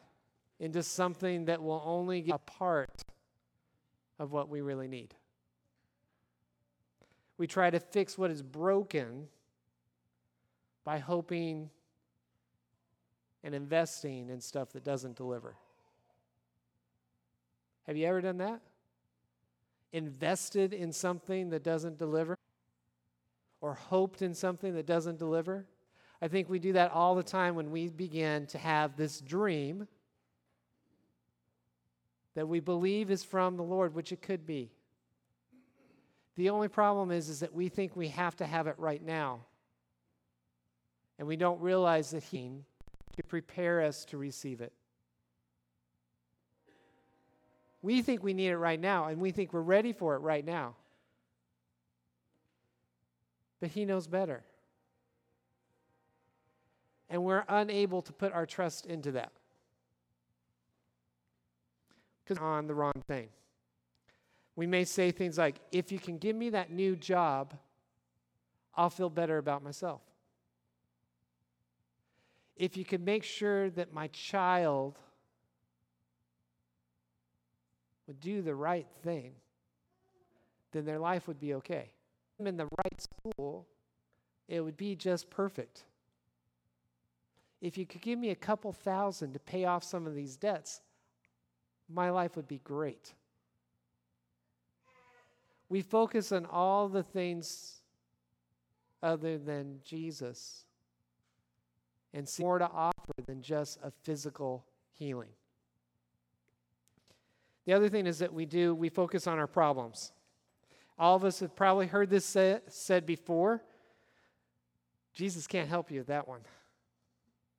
into 0.60 0.82
something 0.82 1.46
that 1.46 1.62
will 1.62 1.82
only 1.82 2.20
get 2.20 2.34
a 2.34 2.38
part 2.40 3.05
of 4.18 4.32
what 4.32 4.48
we 4.48 4.60
really 4.60 4.88
need. 4.88 5.14
We 7.38 7.46
try 7.46 7.70
to 7.70 7.80
fix 7.80 8.16
what 8.16 8.30
is 8.30 8.42
broken 8.42 9.28
by 10.84 10.98
hoping 10.98 11.70
and 13.44 13.54
investing 13.54 14.30
in 14.30 14.40
stuff 14.40 14.72
that 14.72 14.84
doesn't 14.84 15.16
deliver. 15.16 15.54
Have 17.86 17.96
you 17.96 18.06
ever 18.06 18.20
done 18.20 18.38
that? 18.38 18.60
Invested 19.92 20.72
in 20.72 20.92
something 20.92 21.50
that 21.50 21.62
doesn't 21.62 21.98
deliver? 21.98 22.36
Or 23.60 23.74
hoped 23.74 24.22
in 24.22 24.34
something 24.34 24.74
that 24.74 24.86
doesn't 24.86 25.18
deliver? 25.18 25.66
I 26.20 26.28
think 26.28 26.48
we 26.48 26.58
do 26.58 26.72
that 26.72 26.90
all 26.92 27.14
the 27.14 27.22
time 27.22 27.54
when 27.54 27.70
we 27.70 27.88
begin 27.88 28.46
to 28.46 28.58
have 28.58 28.96
this 28.96 29.20
dream 29.20 29.86
that 32.36 32.46
we 32.46 32.60
believe 32.60 33.10
is 33.10 33.24
from 33.24 33.56
the 33.56 33.62
Lord, 33.62 33.94
which 33.94 34.12
it 34.12 34.20
could 34.20 34.46
be. 34.46 34.70
The 36.36 36.50
only 36.50 36.68
problem 36.68 37.10
is, 37.10 37.30
is 37.30 37.40
that 37.40 37.54
we 37.54 37.70
think 37.70 37.96
we 37.96 38.08
have 38.08 38.36
to 38.36 38.44
have 38.44 38.66
it 38.66 38.74
right 38.76 39.02
now. 39.02 39.40
And 41.18 41.26
we 41.26 41.36
don't 41.36 41.58
realize 41.62 42.10
that 42.10 42.22
He 42.22 42.50
to 43.16 43.22
prepare 43.22 43.80
us 43.80 44.04
to 44.06 44.18
receive 44.18 44.60
it. 44.60 44.74
We 47.80 48.02
think 48.02 48.22
we 48.22 48.34
need 48.34 48.48
it 48.48 48.58
right 48.58 48.78
now, 48.78 49.06
and 49.06 49.18
we 49.18 49.30
think 49.30 49.54
we're 49.54 49.62
ready 49.62 49.94
for 49.94 50.14
it 50.14 50.18
right 50.18 50.44
now. 50.44 50.74
But 53.60 53.70
He 53.70 53.86
knows 53.86 54.06
better. 54.06 54.44
And 57.08 57.24
we're 57.24 57.44
unable 57.48 58.02
to 58.02 58.12
put 58.12 58.34
our 58.34 58.44
trust 58.44 58.84
into 58.84 59.12
that 59.12 59.32
because 62.26 62.42
on 62.42 62.66
the 62.66 62.74
wrong 62.74 62.92
thing. 63.06 63.28
We 64.56 64.66
may 64.66 64.84
say 64.84 65.10
things 65.10 65.38
like, 65.38 65.60
if 65.70 65.92
you 65.92 65.98
can 65.98 66.18
give 66.18 66.34
me 66.34 66.50
that 66.50 66.70
new 66.70 66.96
job, 66.96 67.54
I'll 68.74 68.90
feel 68.90 69.10
better 69.10 69.38
about 69.38 69.62
myself. 69.62 70.00
If 72.56 72.76
you 72.76 72.84
can 72.84 73.04
make 73.04 73.22
sure 73.22 73.70
that 73.70 73.92
my 73.92 74.08
child 74.08 74.98
would 78.06 78.18
do 78.20 78.40
the 78.40 78.54
right 78.54 78.86
thing, 79.02 79.32
then 80.72 80.84
their 80.84 80.98
life 80.98 81.28
would 81.28 81.38
be 81.38 81.54
okay. 81.54 81.90
In 82.38 82.56
the 82.56 82.68
right 82.84 83.00
school, 83.00 83.66
it 84.48 84.60
would 84.60 84.76
be 84.76 84.96
just 84.96 85.28
perfect. 85.30 85.84
If 87.60 87.76
you 87.76 87.86
could 87.86 88.00
give 88.00 88.18
me 88.18 88.30
a 88.30 88.36
couple 88.36 88.72
thousand 88.72 89.32
to 89.34 89.38
pay 89.38 89.64
off 89.64 89.84
some 89.84 90.06
of 90.06 90.14
these 90.14 90.36
debts, 90.36 90.80
my 91.88 92.10
life 92.10 92.36
would 92.36 92.48
be 92.48 92.60
great. 92.64 93.14
We 95.68 95.82
focus 95.82 96.32
on 96.32 96.46
all 96.46 96.88
the 96.88 97.02
things 97.02 97.80
other 99.02 99.38
than 99.38 99.80
Jesus 99.84 100.64
and 102.14 102.28
see 102.28 102.42
more 102.42 102.58
to 102.58 102.68
offer 102.68 102.94
than 103.26 103.42
just 103.42 103.78
a 103.82 103.90
physical 104.02 104.64
healing. 104.92 105.28
The 107.66 107.72
other 107.72 107.88
thing 107.88 108.06
is 108.06 108.20
that 108.20 108.32
we 108.32 108.46
do, 108.46 108.74
we 108.74 108.88
focus 108.88 109.26
on 109.26 109.38
our 109.38 109.46
problems. 109.46 110.12
All 110.98 111.16
of 111.16 111.24
us 111.24 111.40
have 111.40 111.54
probably 111.54 111.88
heard 111.88 112.08
this 112.08 112.24
say, 112.24 112.60
said 112.68 113.04
before. 113.04 113.62
Jesus 115.12 115.46
can't 115.46 115.68
help 115.68 115.90
you 115.90 115.98
with 115.98 116.06
that 116.06 116.26
one. 116.28 116.40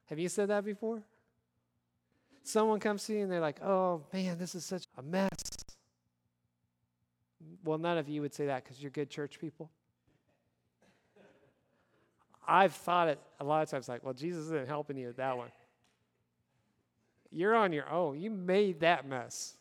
Have 0.06 0.18
you 0.18 0.30
said 0.30 0.50
that 0.50 0.64
before? 0.64 1.04
Someone 2.48 2.80
comes 2.80 3.04
to 3.04 3.14
you 3.14 3.24
and 3.24 3.32
they're 3.32 3.42
like, 3.42 3.62
oh 3.62 4.04
man, 4.14 4.38
this 4.38 4.56
is 4.56 4.64
such 4.64 4.86
a 4.98 5.02
mess. 5.02 5.28
Well, 7.66 7.78
none 7.78 7.98
of 7.98 8.08
you 8.08 8.22
would 8.22 8.34
say 8.34 8.46
that 8.46 8.64
because 8.64 8.82
you're 8.82 8.90
good 8.90 9.10
church 9.10 9.38
people. 9.38 9.70
I've 12.48 12.72
thought 12.72 13.10
it 13.10 13.20
a 13.42 13.44
lot 13.44 13.64
of 13.64 13.70
times 13.70 13.90
like, 13.90 14.02
well, 14.02 14.14
Jesus 14.14 14.46
isn't 14.46 14.70
helping 14.70 14.96
you 14.96 15.08
with 15.08 15.18
that 15.18 15.36
one. 15.38 15.50
You're 17.34 17.54
on 17.54 17.74
your 17.74 17.90
own. 17.90 18.22
You 18.22 18.32
made 18.32 18.80
that 18.80 19.06
mess. 19.06 19.58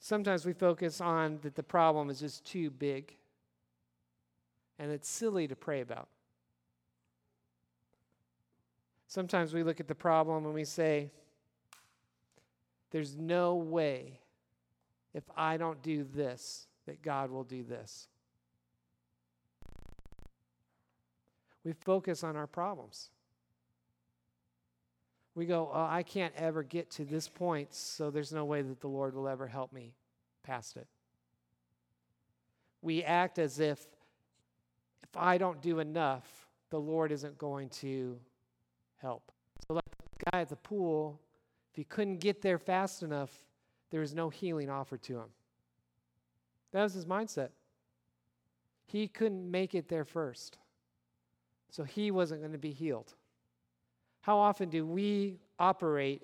Sometimes 0.00 0.46
we 0.46 0.54
focus 0.54 1.02
on 1.02 1.38
that 1.42 1.54
the 1.54 1.62
problem 1.62 2.08
is 2.08 2.20
just 2.20 2.46
too 2.46 2.70
big 2.70 3.14
and 4.78 4.90
it's 4.90 5.06
silly 5.06 5.46
to 5.48 5.54
pray 5.54 5.82
about. 5.82 6.08
Sometimes 9.08 9.54
we 9.54 9.62
look 9.62 9.80
at 9.80 9.88
the 9.88 9.94
problem 9.94 10.44
and 10.44 10.54
we 10.54 10.64
say, 10.64 11.10
There's 12.90 13.16
no 13.16 13.56
way 13.56 14.20
if 15.14 15.24
I 15.34 15.56
don't 15.56 15.82
do 15.82 16.04
this 16.04 16.66
that 16.86 17.02
God 17.02 17.30
will 17.30 17.42
do 17.42 17.64
this. 17.64 18.06
We 21.64 21.72
focus 21.72 22.22
on 22.22 22.36
our 22.36 22.46
problems. 22.46 23.10
We 25.34 25.46
go, 25.46 25.70
oh, 25.72 25.86
I 25.88 26.02
can't 26.02 26.34
ever 26.36 26.62
get 26.62 26.90
to 26.92 27.04
this 27.04 27.28
point, 27.28 27.72
so 27.74 28.10
there's 28.10 28.32
no 28.32 28.44
way 28.44 28.62
that 28.62 28.80
the 28.80 28.88
Lord 28.88 29.14
will 29.14 29.28
ever 29.28 29.46
help 29.46 29.72
me 29.72 29.92
past 30.42 30.76
it. 30.76 30.86
We 32.82 33.04
act 33.04 33.38
as 33.38 33.60
if 33.60 33.86
if 35.02 35.16
I 35.16 35.38
don't 35.38 35.62
do 35.62 35.78
enough, 35.78 36.48
the 36.70 36.80
Lord 36.80 37.12
isn't 37.12 37.38
going 37.38 37.68
to 37.70 38.18
help. 39.00 39.32
So, 39.66 39.74
like 39.74 39.84
the 39.84 40.30
guy 40.30 40.40
at 40.40 40.48
the 40.48 40.56
pool, 40.56 41.20
if 41.70 41.76
he 41.76 41.84
couldn't 41.84 42.18
get 42.18 42.42
there 42.42 42.58
fast 42.58 43.02
enough, 43.02 43.30
there 43.90 44.00
was 44.00 44.14
no 44.14 44.28
healing 44.28 44.70
offered 44.70 45.02
to 45.02 45.16
him. 45.16 45.28
That 46.72 46.82
was 46.82 46.94
his 46.94 47.06
mindset. 47.06 47.50
He 48.86 49.08
couldn't 49.08 49.50
make 49.50 49.74
it 49.74 49.88
there 49.88 50.04
first. 50.04 50.58
So 51.70 51.84
he 51.84 52.10
wasn't 52.10 52.40
going 52.40 52.52
to 52.52 52.58
be 52.58 52.72
healed. 52.72 53.14
How 54.22 54.38
often 54.38 54.68
do 54.68 54.86
we 54.86 55.38
operate 55.58 56.22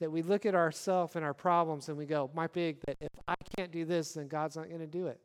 that 0.00 0.10
we 0.10 0.22
look 0.22 0.46
at 0.46 0.54
ourselves 0.54 1.16
and 1.16 1.24
our 1.24 1.34
problems 1.34 1.88
and 1.88 1.98
we 1.98 2.06
go, 2.06 2.30
my 2.34 2.46
big, 2.46 2.78
that 2.86 2.96
if 3.00 3.08
I 3.26 3.34
can't 3.56 3.72
do 3.72 3.84
this, 3.84 4.14
then 4.14 4.28
God's 4.28 4.56
not 4.56 4.68
going 4.68 4.80
to 4.80 4.86
do 4.86 5.06
it? 5.06 5.20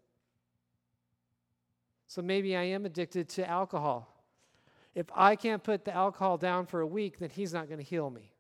So 2.07 2.21
maybe 2.21 2.55
I 2.55 2.63
am 2.63 2.85
addicted 2.85 3.29
to 3.29 3.49
alcohol. 3.49 4.12
If 4.95 5.07
I 5.13 5.35
can't 5.35 5.63
put 5.63 5.85
the 5.85 5.93
alcohol 5.93 6.37
down 6.37 6.65
for 6.65 6.81
a 6.81 6.87
week, 6.87 7.19
then 7.19 7.29
He's 7.29 7.53
not 7.53 7.67
going 7.67 7.79
to 7.79 7.85
heal 7.85 8.09
me. 8.09 8.31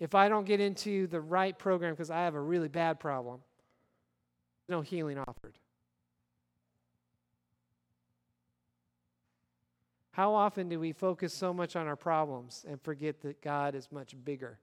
If 0.00 0.14
I 0.14 0.28
don't 0.28 0.46
get 0.46 0.58
into 0.58 1.06
the 1.06 1.20
right 1.20 1.56
program 1.56 1.92
because 1.92 2.10
I 2.10 2.22
have 2.22 2.34
a 2.34 2.40
really 2.40 2.68
bad 2.68 2.98
problem, 2.98 3.40
no 4.68 4.80
healing 4.80 5.18
offered. 5.18 5.58
How 10.12 10.34
often 10.34 10.68
do 10.68 10.78
we 10.78 10.92
focus 10.92 11.32
so 11.32 11.54
much 11.54 11.74
on 11.74 11.86
our 11.86 11.96
problems 11.96 12.66
and 12.68 12.80
forget 12.82 13.20
that 13.22 13.40
God 13.40 13.74
is 13.74 13.90
much 13.90 14.14
bigger 14.24 14.58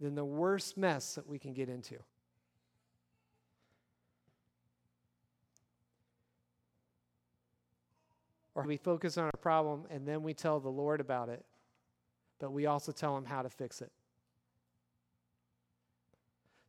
than 0.00 0.14
the 0.14 0.24
worst 0.24 0.76
mess 0.76 1.14
that 1.14 1.28
we 1.28 1.38
can 1.38 1.54
get 1.54 1.68
into? 1.68 1.96
Or 8.56 8.62
we 8.62 8.78
focus 8.78 9.18
on 9.18 9.24
our 9.24 9.38
problem 9.42 9.84
and 9.90 10.08
then 10.08 10.22
we 10.22 10.32
tell 10.32 10.58
the 10.60 10.70
Lord 10.70 10.98
about 10.98 11.28
it, 11.28 11.44
but 12.38 12.52
we 12.52 12.64
also 12.64 12.90
tell 12.90 13.14
him 13.14 13.26
how 13.26 13.42
to 13.42 13.50
fix 13.50 13.82
it. 13.82 13.92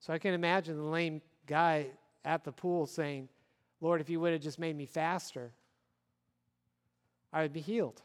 So 0.01 0.11
I 0.11 0.17
can 0.17 0.33
imagine 0.33 0.75
the 0.75 0.83
lame 0.83 1.21
guy 1.45 1.87
at 2.25 2.43
the 2.43 2.51
pool 2.51 2.87
saying, 2.87 3.29
Lord, 3.79 4.01
if 4.01 4.09
you 4.09 4.19
would 4.19 4.33
have 4.33 4.41
just 4.41 4.59
made 4.59 4.75
me 4.75 4.85
faster, 4.85 5.53
I 7.31 7.41
would 7.41 7.53
be 7.53 7.61
healed. 7.61 8.01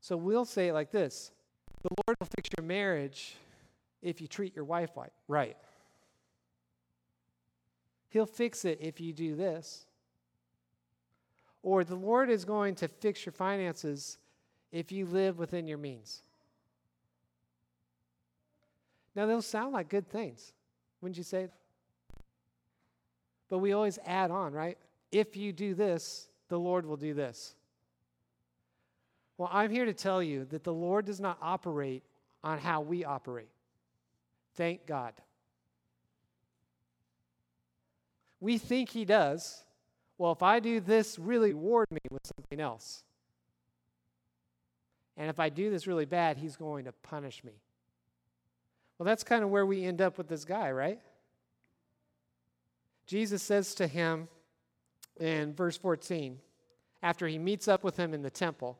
So 0.00 0.16
we'll 0.16 0.46
say 0.46 0.68
it 0.68 0.72
like 0.72 0.90
this 0.90 1.32
The 1.82 1.90
Lord 2.06 2.16
will 2.18 2.28
fix 2.34 2.48
your 2.56 2.64
marriage 2.66 3.36
if 4.00 4.22
you 4.22 4.26
treat 4.26 4.56
your 4.56 4.64
wife 4.64 4.90
right. 5.28 5.56
He'll 8.08 8.24
fix 8.24 8.64
it 8.64 8.78
if 8.80 9.02
you 9.02 9.12
do 9.12 9.36
this. 9.36 9.84
Or 11.66 11.82
the 11.82 11.96
Lord 11.96 12.30
is 12.30 12.44
going 12.44 12.76
to 12.76 12.86
fix 12.86 13.26
your 13.26 13.32
finances 13.32 14.18
if 14.70 14.92
you 14.92 15.04
live 15.04 15.36
within 15.36 15.66
your 15.66 15.78
means. 15.78 16.22
Now, 19.16 19.26
those 19.26 19.46
sound 19.46 19.72
like 19.72 19.88
good 19.88 20.08
things, 20.08 20.52
wouldn't 21.00 21.18
you 21.18 21.24
say? 21.24 21.48
But 23.48 23.58
we 23.58 23.72
always 23.72 23.98
add 24.06 24.30
on, 24.30 24.52
right? 24.52 24.78
If 25.10 25.36
you 25.36 25.52
do 25.52 25.74
this, 25.74 26.28
the 26.46 26.56
Lord 26.56 26.86
will 26.86 26.96
do 26.96 27.14
this. 27.14 27.56
Well, 29.36 29.50
I'm 29.52 29.72
here 29.72 29.86
to 29.86 29.92
tell 29.92 30.22
you 30.22 30.44
that 30.50 30.62
the 30.62 30.72
Lord 30.72 31.04
does 31.04 31.18
not 31.18 31.36
operate 31.42 32.04
on 32.44 32.58
how 32.60 32.80
we 32.80 33.04
operate. 33.04 33.50
Thank 34.54 34.86
God. 34.86 35.14
We 38.38 38.56
think 38.56 38.90
He 38.90 39.04
does, 39.04 39.64
well, 40.18 40.32
if 40.32 40.42
I 40.42 40.60
do 40.60 40.80
this, 40.80 41.18
really 41.18 41.52
reward 41.52 41.90
me 41.90 42.00
with 42.10 42.22
something 42.24 42.60
else. 42.60 43.02
And 45.16 45.30
if 45.30 45.40
I 45.40 45.48
do 45.48 45.70
this 45.70 45.86
really 45.86 46.04
bad, 46.04 46.36
he's 46.36 46.56
going 46.56 46.84
to 46.84 46.92
punish 46.92 47.42
me. 47.44 47.52
Well, 48.98 49.04
that's 49.04 49.24
kind 49.24 49.44
of 49.44 49.50
where 49.50 49.66
we 49.66 49.84
end 49.84 50.00
up 50.00 50.18
with 50.18 50.28
this 50.28 50.44
guy, 50.44 50.70
right? 50.70 51.00
Jesus 53.06 53.42
says 53.42 53.74
to 53.76 53.86
him 53.86 54.28
in 55.20 55.54
verse 55.54 55.76
14, 55.76 56.38
after 57.02 57.26
he 57.28 57.38
meets 57.38 57.68
up 57.68 57.84
with 57.84 57.96
him 57.96 58.14
in 58.14 58.22
the 58.22 58.30
temple, 58.30 58.78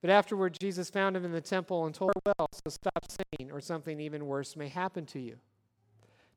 but 0.00 0.10
afterward, 0.10 0.56
Jesus 0.58 0.88
found 0.88 1.16
him 1.16 1.24
in 1.24 1.32
the 1.32 1.40
temple 1.40 1.84
and 1.84 1.94
told 1.94 2.12
him, 2.16 2.32
Well, 2.38 2.48
so 2.52 2.70
stop 2.70 3.04
sinning, 3.10 3.52
or 3.52 3.60
something 3.60 4.00
even 4.00 4.26
worse 4.26 4.56
may 4.56 4.68
happen 4.68 5.04
to 5.06 5.20
you. 5.20 5.36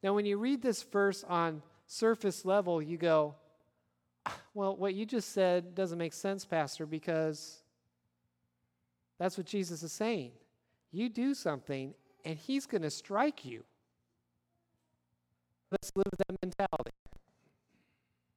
Now, 0.01 0.13
when 0.13 0.25
you 0.25 0.37
read 0.37 0.61
this 0.61 0.83
verse 0.83 1.23
on 1.23 1.61
surface 1.87 2.43
level, 2.43 2.81
you 2.81 2.97
go, 2.97 3.35
well, 4.53 4.75
what 4.75 4.93
you 4.93 5.05
just 5.05 5.31
said 5.31 5.73
doesn't 5.73 5.97
make 5.97 6.13
sense, 6.13 6.45
Pastor, 6.45 6.85
because 6.85 7.63
that's 9.17 9.37
what 9.37 9.47
Jesus 9.47 9.83
is 9.83 9.91
saying. 9.91 10.31
You 10.91 11.09
do 11.09 11.33
something, 11.33 11.93
and 12.23 12.37
He's 12.37 12.65
going 12.65 12.83
to 12.83 12.91
strike 12.91 13.45
you. 13.45 13.63
Let's 15.71 15.91
live 15.95 16.05
with 16.11 16.19
that 16.27 16.37
mentality. 16.43 16.91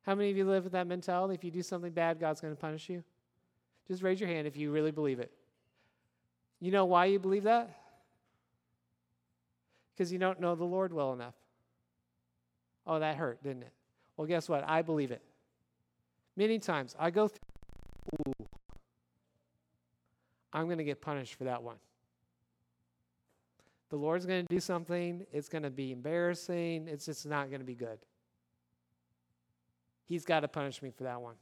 How 0.07 0.15
many 0.15 0.31
of 0.31 0.37
you 0.37 0.47
live 0.47 0.65
with 0.65 0.73
that 0.73 0.87
mentality? 0.87 1.35
If 1.35 1.45
you 1.45 1.51
do 1.51 1.63
something 1.63 1.91
bad, 1.91 2.19
God's 2.19 2.41
going 2.41 2.55
to 2.55 2.61
punish 2.61 2.89
you? 2.89 3.03
Just 3.89 4.03
raise 4.03 4.19
your 4.19 4.29
hand 4.29 4.47
if 4.47 4.57
you 4.57 4.71
really 4.71 4.91
believe 4.91 5.21
it. 5.21 5.31
You 6.61 6.71
know 6.71 6.87
why 6.87 7.07
you 7.07 7.19
believe 7.19 7.43
that? 7.43 7.69
Because 9.95 10.11
you 10.13 10.19
don't 10.19 10.41
know 10.41 10.55
the 10.55 10.65
Lord 10.65 10.93
well 10.93 11.13
enough. 11.13 11.35
Oh, 12.87 13.01
that 13.01 13.17
hurt, 13.17 13.43
didn't 13.43 13.65
it? 13.65 13.73
Well, 14.17 14.27
guess 14.27 14.49
what? 14.49 14.65
I 14.67 14.83
believe 14.83 15.11
it. 15.11 15.21
Many 16.37 16.59
times 16.59 16.95
I 16.99 17.11
go 17.11 17.29
through, 17.29 17.39
ooh, 18.29 18.47
I'm 20.53 20.67
going 20.67 20.79
to 20.79 20.85
get 20.85 21.01
punished 21.01 21.35
for 21.35 21.45
that 21.45 21.63
one. 21.63 21.77
The 23.89 23.97
Lord's 23.97 24.27
going 24.27 24.47
to 24.47 24.55
do 24.55 24.61
something, 24.61 25.25
it's 25.33 25.49
going 25.49 25.63
to 25.63 25.71
be 25.71 25.93
embarrassing, 25.93 26.89
it's 26.89 27.07
just 27.07 27.25
not 27.27 27.49
going 27.49 27.61
to 27.61 27.67
be 27.67 27.75
good. 27.75 27.99
He's 30.05 30.25
got 30.25 30.41
to 30.41 30.49
punish 30.49 30.83
me 30.83 30.91
for 30.91 31.05
that 31.05 31.21
one. 31.21 31.35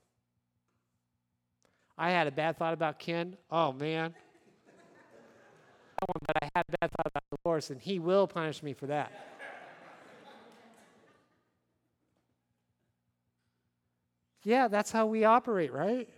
I 1.97 2.11
had 2.11 2.27
a 2.27 2.31
bad 2.31 2.59
thought 2.59 2.75
about 2.75 2.99
Ken. 2.99 3.37
Oh, 3.51 3.73
man. 3.73 4.15
but 6.27 6.37
I 6.43 6.49
had 6.55 6.65
a 6.69 6.79
bad 6.81 6.91
thought 6.91 7.07
about 7.07 7.23
the 7.31 7.37
Dolores, 7.45 7.71
and 7.71 7.81
he 7.81 7.99
will 7.99 8.27
punish 8.27 8.63
me 8.63 8.73
for 8.73 8.87
that. 8.87 9.13
Yeah, 14.45 14.69
that's 14.69 14.93
how 14.93 15.07
we 15.07 15.25
operate, 15.25 15.73
right? 15.73 16.09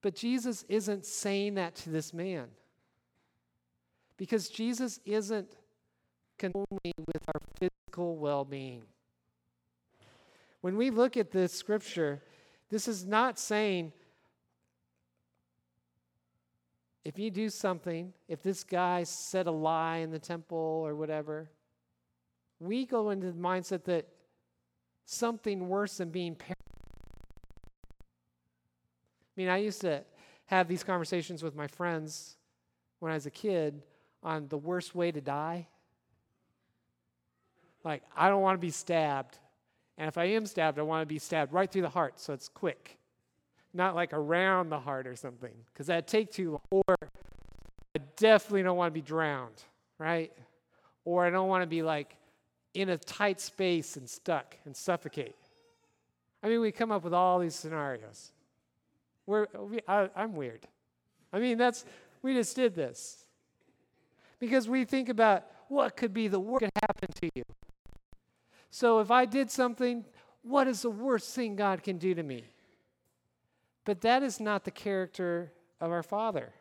But 0.00 0.14
Jesus 0.14 0.64
isn't 0.68 1.04
saying 1.04 1.54
that 1.54 1.74
to 1.76 1.90
this 1.90 2.14
man. 2.14 2.46
Because 4.16 4.48
Jesus 4.48 4.98
isn't 5.04 5.48
concerned 6.38 6.78
with 6.80 7.22
our 7.28 7.40
physical 7.58 8.16
well 8.16 8.44
being. 8.44 8.82
When 10.62 10.76
we 10.76 10.90
look 10.90 11.16
at 11.16 11.30
this 11.30 11.52
scripture, 11.52 12.22
this 12.70 12.88
is 12.88 13.04
not 13.04 13.38
saying 13.38 13.92
if 17.04 17.18
you 17.18 17.30
do 17.30 17.50
something, 17.50 18.12
if 18.28 18.42
this 18.42 18.64
guy 18.64 19.04
said 19.04 19.46
a 19.46 19.50
lie 19.50 19.98
in 19.98 20.10
the 20.10 20.18
temple 20.18 20.82
or 20.84 20.94
whatever, 20.94 21.50
we 22.58 22.86
go 22.86 23.10
into 23.10 23.26
the 23.28 23.38
mindset 23.38 23.84
that 23.84 24.06
something 25.06 25.68
worse 25.68 25.96
than 25.96 26.10
being 26.10 26.34
paranoid. 26.34 26.56
I 28.00 29.40
mean, 29.40 29.48
I 29.48 29.58
used 29.58 29.80
to 29.82 30.04
have 30.46 30.68
these 30.68 30.84
conversations 30.84 31.42
with 31.42 31.54
my 31.54 31.66
friends 31.66 32.36
when 32.98 33.12
I 33.12 33.14
was 33.14 33.26
a 33.26 33.30
kid 33.30 33.82
on 34.22 34.48
the 34.48 34.58
worst 34.58 34.94
way 34.94 35.12
to 35.12 35.20
die. 35.20 35.68
Like, 37.84 38.02
I 38.16 38.28
don't 38.28 38.42
want 38.42 38.56
to 38.56 38.60
be 38.60 38.70
stabbed. 38.70 39.38
And 39.96 40.08
if 40.08 40.18
I 40.18 40.24
am 40.24 40.44
stabbed, 40.44 40.78
I 40.78 40.82
want 40.82 41.02
to 41.02 41.06
be 41.06 41.18
stabbed 41.18 41.52
right 41.52 41.70
through 41.70 41.82
the 41.82 41.88
heart 41.88 42.18
so 42.18 42.32
it's 42.32 42.48
quick. 42.48 42.98
Not 43.72 43.94
like 43.94 44.12
around 44.12 44.70
the 44.70 44.80
heart 44.80 45.06
or 45.06 45.14
something, 45.14 45.52
because 45.72 45.86
that'd 45.86 46.06
take 46.06 46.32
too 46.32 46.52
long. 46.52 46.82
Or 46.88 46.96
I 47.00 48.00
definitely 48.16 48.62
don't 48.62 48.76
want 48.76 48.92
to 48.92 48.94
be 48.94 49.02
drowned, 49.02 49.62
right? 49.98 50.32
Or 51.04 51.24
I 51.24 51.30
don't 51.30 51.48
want 51.48 51.62
to 51.62 51.66
be 51.66 51.82
like 51.82 52.16
in 52.76 52.90
a 52.90 52.98
tight 52.98 53.40
space 53.40 53.96
and 53.96 54.08
stuck 54.08 54.54
and 54.66 54.76
suffocate. 54.76 55.34
I 56.42 56.48
mean, 56.48 56.60
we 56.60 56.70
come 56.70 56.92
up 56.92 57.04
with 57.04 57.14
all 57.14 57.38
these 57.38 57.54
scenarios. 57.54 58.32
We're, 59.24 59.46
we, 59.58 59.80
I, 59.88 60.10
I'm 60.14 60.34
weird. 60.34 60.68
I 61.32 61.38
mean, 61.38 61.56
that's, 61.56 61.86
we 62.20 62.34
just 62.34 62.54
did 62.54 62.74
this. 62.74 63.24
Because 64.38 64.68
we 64.68 64.84
think 64.84 65.08
about 65.08 65.44
what 65.68 65.96
could 65.96 66.12
be 66.12 66.28
the 66.28 66.38
worst 66.38 66.60
that 66.60 66.72
could 66.74 66.82
happen 66.82 67.14
to 67.22 67.30
you. 67.34 67.44
So 68.70 69.00
if 69.00 69.10
I 69.10 69.24
did 69.24 69.50
something, 69.50 70.04
what 70.42 70.68
is 70.68 70.82
the 70.82 70.90
worst 70.90 71.34
thing 71.34 71.56
God 71.56 71.82
can 71.82 71.96
do 71.96 72.14
to 72.14 72.22
me? 72.22 72.44
But 73.86 74.02
that 74.02 74.22
is 74.22 74.38
not 74.38 74.64
the 74.64 74.70
character 74.70 75.50
of 75.80 75.90
our 75.90 76.02
Father 76.02 76.52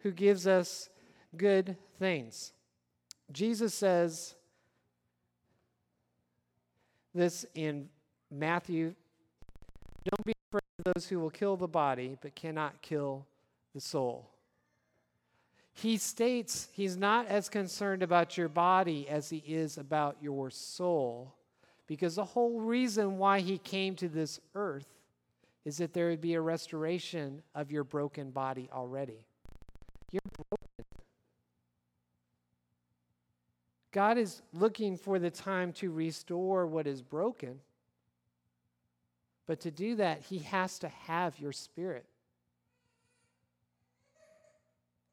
who 0.00 0.10
gives 0.10 0.46
us 0.46 0.90
good 1.34 1.78
things. 1.98 2.52
Jesus 3.32 3.72
says 3.72 4.34
this 7.16 7.46
in 7.54 7.88
Matthew 8.30 8.94
Don't 10.04 10.24
be 10.24 10.32
afraid 10.50 10.62
of 10.78 10.94
those 10.94 11.08
who 11.08 11.18
will 11.18 11.30
kill 11.30 11.56
the 11.56 11.66
body, 11.66 12.16
but 12.20 12.34
cannot 12.36 12.80
kill 12.82 13.26
the 13.74 13.80
soul. 13.80 14.30
He 15.72 15.98
states 15.98 16.68
he's 16.72 16.96
not 16.96 17.26
as 17.26 17.48
concerned 17.48 18.02
about 18.02 18.38
your 18.38 18.48
body 18.48 19.08
as 19.08 19.28
he 19.28 19.38
is 19.38 19.76
about 19.76 20.16
your 20.22 20.50
soul. 20.50 21.34
Because 21.86 22.14
the 22.14 22.24
whole 22.24 22.60
reason 22.60 23.18
why 23.18 23.40
he 23.40 23.58
came 23.58 23.94
to 23.96 24.08
this 24.08 24.40
earth 24.54 24.88
is 25.64 25.76
that 25.78 25.92
there 25.92 26.08
would 26.08 26.20
be 26.20 26.34
a 26.34 26.40
restoration 26.40 27.42
of 27.54 27.70
your 27.70 27.84
broken 27.84 28.30
body 28.30 28.68
already. 28.72 29.26
You're 30.10 30.20
broken. 30.48 30.66
God 33.96 34.18
is 34.18 34.42
looking 34.52 34.98
for 34.98 35.18
the 35.18 35.30
time 35.30 35.72
to 35.72 35.90
restore 35.90 36.66
what 36.66 36.86
is 36.86 37.00
broken. 37.00 37.60
But 39.46 39.58
to 39.60 39.70
do 39.70 39.94
that, 39.94 40.20
he 40.20 40.40
has 40.40 40.78
to 40.80 40.88
have 40.88 41.40
your 41.40 41.52
spirit 41.52 42.04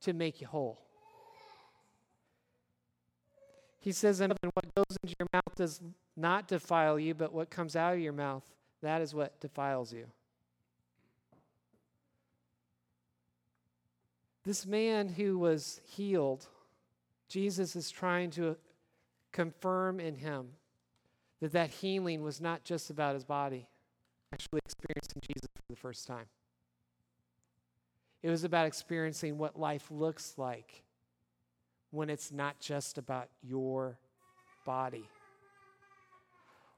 to 0.01 0.11
make 0.11 0.41
you 0.41 0.47
whole. 0.47 0.81
He 3.79 3.93
says, 3.93 4.19
and 4.19 4.33
what 4.53 4.75
goes 4.75 4.97
into 5.01 5.15
your 5.17 5.29
mouth 5.31 5.55
does 5.55 5.79
not 6.17 6.49
defile 6.49 6.99
you, 6.99 7.13
but 7.13 7.31
what 7.31 7.49
comes 7.49 7.77
out 7.77 7.93
of 7.93 8.01
your 8.01 8.11
mouth, 8.11 8.43
that 8.81 9.01
is 9.01 9.15
what 9.15 9.39
defiles 9.39 9.93
you. 9.93 10.07
This 14.43 14.65
man 14.65 15.07
who 15.07 15.39
was 15.39 15.79
healed, 15.85 16.47
Jesus 17.29 17.77
is 17.77 17.89
trying 17.89 18.29
to 18.31 18.57
confirm 19.33 19.99
in 19.99 20.15
him 20.15 20.47
that 21.41 21.51
that 21.51 21.69
healing 21.69 22.21
was 22.23 22.39
not 22.39 22.63
just 22.63 22.89
about 22.89 23.15
his 23.15 23.25
body, 23.25 23.67
actually 24.31 24.61
experiencing 24.63 25.21
Jesus 25.27 25.49
for 25.53 25.63
the 25.69 25.75
first 25.75 26.07
time. 26.07 26.27
It 28.21 28.29
was 28.29 28.45
about 28.45 28.65
experiencing 28.65 29.37
what 29.37 29.59
life 29.59 29.91
looks 29.91 30.35
like 30.37 30.83
when 31.91 32.09
it's 32.09 32.31
not 32.31 32.59
just 32.61 32.97
about 32.97 33.27
your 33.41 33.97
body. 34.65 35.09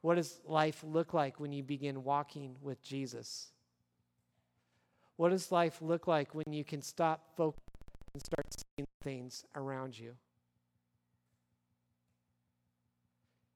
What 0.01 0.15
does 0.15 0.39
life 0.47 0.83
look 0.83 1.13
like 1.13 1.39
when 1.39 1.51
you 1.51 1.63
begin 1.63 2.03
walking 2.03 2.55
with 2.61 2.81
Jesus? 2.83 3.51
What 5.17 5.29
does 5.29 5.51
life 5.51 5.81
look 5.81 6.07
like 6.07 6.33
when 6.33 6.51
you 6.51 6.63
can 6.63 6.81
stop 6.81 7.27
focusing 7.37 7.61
and 8.13 8.23
start 8.25 8.47
seeing 8.51 8.87
things 9.03 9.45
around 9.55 9.97
you? 9.97 10.13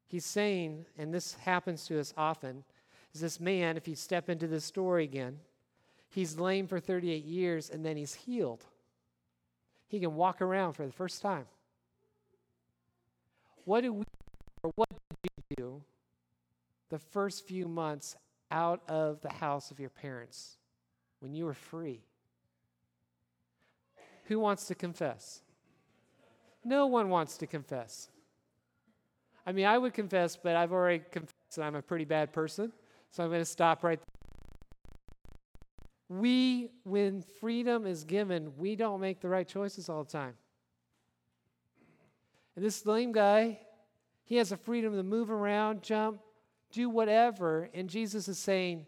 He's 0.10 0.26
saying, 0.26 0.86
and 0.98 1.14
this 1.14 1.36
happens 1.36 1.86
to 1.86 1.98
us 2.00 2.14
often, 2.18 2.66
is 3.14 3.22
this 3.22 3.40
man, 3.40 3.78
if 3.78 3.88
you 3.88 3.96
step 3.96 4.30
into 4.30 4.48
this 4.48 4.66
story 4.66 5.06
again, 5.06 5.40
He's 6.10 6.40
lame 6.40 6.68
for 6.68 6.80
38 6.80 7.24
years 7.24 7.70
and 7.70 7.86
then 7.86 7.96
he's 7.96 8.16
healed. 8.16 8.66
He 9.88 10.00
can 10.00 10.16
walk 10.16 10.42
around 10.42 10.74
for 10.74 10.86
the 10.86 10.92
first 10.92 11.22
time. 11.22 11.46
What 13.66 13.82
do 13.82 13.94
we 13.94 14.06
or 14.64 14.72
what 14.76 14.90
did 14.90 15.32
you 15.32 15.56
do 15.56 15.82
the 16.90 17.00
first 17.00 17.48
few 17.48 17.68
months 17.68 18.16
out 18.52 18.82
of 18.90 19.22
the 19.22 19.32
house 19.32 19.70
of 19.72 19.80
your 19.80 19.90
parents 19.90 20.58
when 21.20 21.34
you 21.34 21.46
were 21.46 21.54
free? 21.54 22.02
Who 24.26 24.40
wants 24.40 24.66
to 24.68 24.76
confess? 24.76 25.42
No 26.64 26.88
one 26.88 27.10
wants 27.10 27.38
to 27.38 27.48
confess. 27.48 28.10
I 29.50 29.52
mean, 29.52 29.66
I 29.66 29.80
would 29.80 29.96
confess, 29.96 30.36
but 30.36 30.56
I've 30.56 30.72
already 30.72 31.04
confessed 31.10 31.56
that 31.56 31.64
I'm 31.64 31.74
a 31.74 31.82
pretty 31.82 32.06
bad 32.06 32.32
person. 32.32 32.72
So 33.10 33.24
I'm 33.24 33.32
going 33.32 33.42
to 33.42 33.46
stop 33.46 33.84
right 33.84 34.00
there. 34.00 36.20
We, 36.20 36.70
when 36.84 37.24
freedom 37.24 37.88
is 37.88 38.04
given, 38.04 38.52
we 38.60 38.76
don't 38.76 39.02
make 39.02 39.22
the 39.22 39.28
right 39.28 39.48
choices 39.48 39.90
all 39.90 40.04
the 40.04 40.12
time. 40.12 40.36
And 42.56 42.64
this 42.64 42.86
lame 42.86 43.12
guy, 43.12 43.58
he 44.24 44.36
has 44.36 44.50
the 44.50 44.58
freedom 44.58 44.96
to 44.96 45.02
move 45.02 45.32
around, 45.32 45.82
jump, 45.82 46.20
do 46.72 46.88
whatever. 46.88 47.72
And 47.74 47.90
Jesus 47.90 48.28
is 48.28 48.38
saying, 48.38 48.86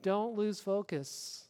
don't 0.00 0.34
lose 0.34 0.58
focus. 0.58 1.44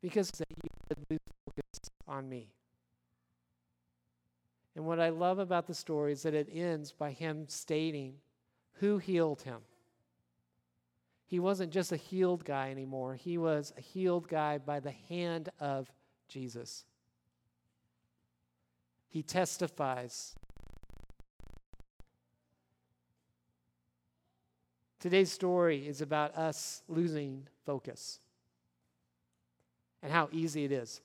Because 0.00 0.30
you 0.38 0.70
would 0.88 0.98
lose 1.10 1.20
focus 1.44 1.90
on 2.06 2.28
me. 2.28 2.52
And 4.76 4.84
what 4.84 5.00
I 5.00 5.10
love 5.10 5.38
about 5.38 5.66
the 5.66 5.74
story 5.74 6.12
is 6.12 6.22
that 6.22 6.34
it 6.34 6.48
ends 6.52 6.92
by 6.92 7.12
him 7.12 7.46
stating 7.48 8.14
who 8.74 8.98
healed 8.98 9.42
him. 9.42 9.60
He 11.26 11.38
wasn't 11.38 11.72
just 11.72 11.92
a 11.92 11.96
healed 11.96 12.44
guy 12.44 12.70
anymore, 12.70 13.14
he 13.14 13.38
was 13.38 13.72
a 13.76 13.80
healed 13.80 14.28
guy 14.28 14.58
by 14.58 14.80
the 14.80 14.94
hand 15.08 15.48
of 15.60 15.90
Jesus. 16.28 16.84
He 19.08 19.22
testifies. 19.22 20.34
Today's 24.98 25.30
story 25.30 25.86
is 25.86 26.00
about 26.00 26.34
us 26.34 26.82
losing 26.88 27.46
focus 27.66 28.18
and 30.02 30.10
how 30.10 30.28
easy 30.32 30.64
it 30.64 30.72
is. 30.72 31.00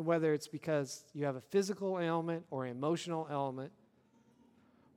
Whether 0.00 0.32
it's 0.32 0.48
because 0.48 1.04
you 1.12 1.24
have 1.24 1.36
a 1.36 1.40
physical 1.40 1.98
ailment 1.98 2.44
or 2.50 2.64
an 2.64 2.70
emotional 2.70 3.26
ailment, 3.30 3.72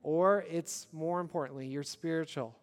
or 0.03 0.45
it's 0.49 0.87
more 0.91 1.19
importantly, 1.19 1.67
your 1.67 1.83
spiritual. 1.83 2.55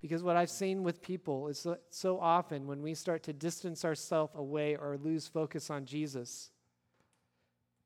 Because 0.00 0.22
what 0.22 0.36
I've 0.36 0.50
seen 0.50 0.82
with 0.82 1.02
people 1.02 1.48
is 1.48 1.58
so, 1.58 1.78
so 1.90 2.20
often 2.20 2.66
when 2.66 2.82
we 2.82 2.94
start 2.94 3.22
to 3.24 3.32
distance 3.32 3.84
ourselves 3.84 4.32
away 4.36 4.76
or 4.76 4.96
lose 4.96 5.26
focus 5.26 5.70
on 5.70 5.84
Jesus, 5.84 6.50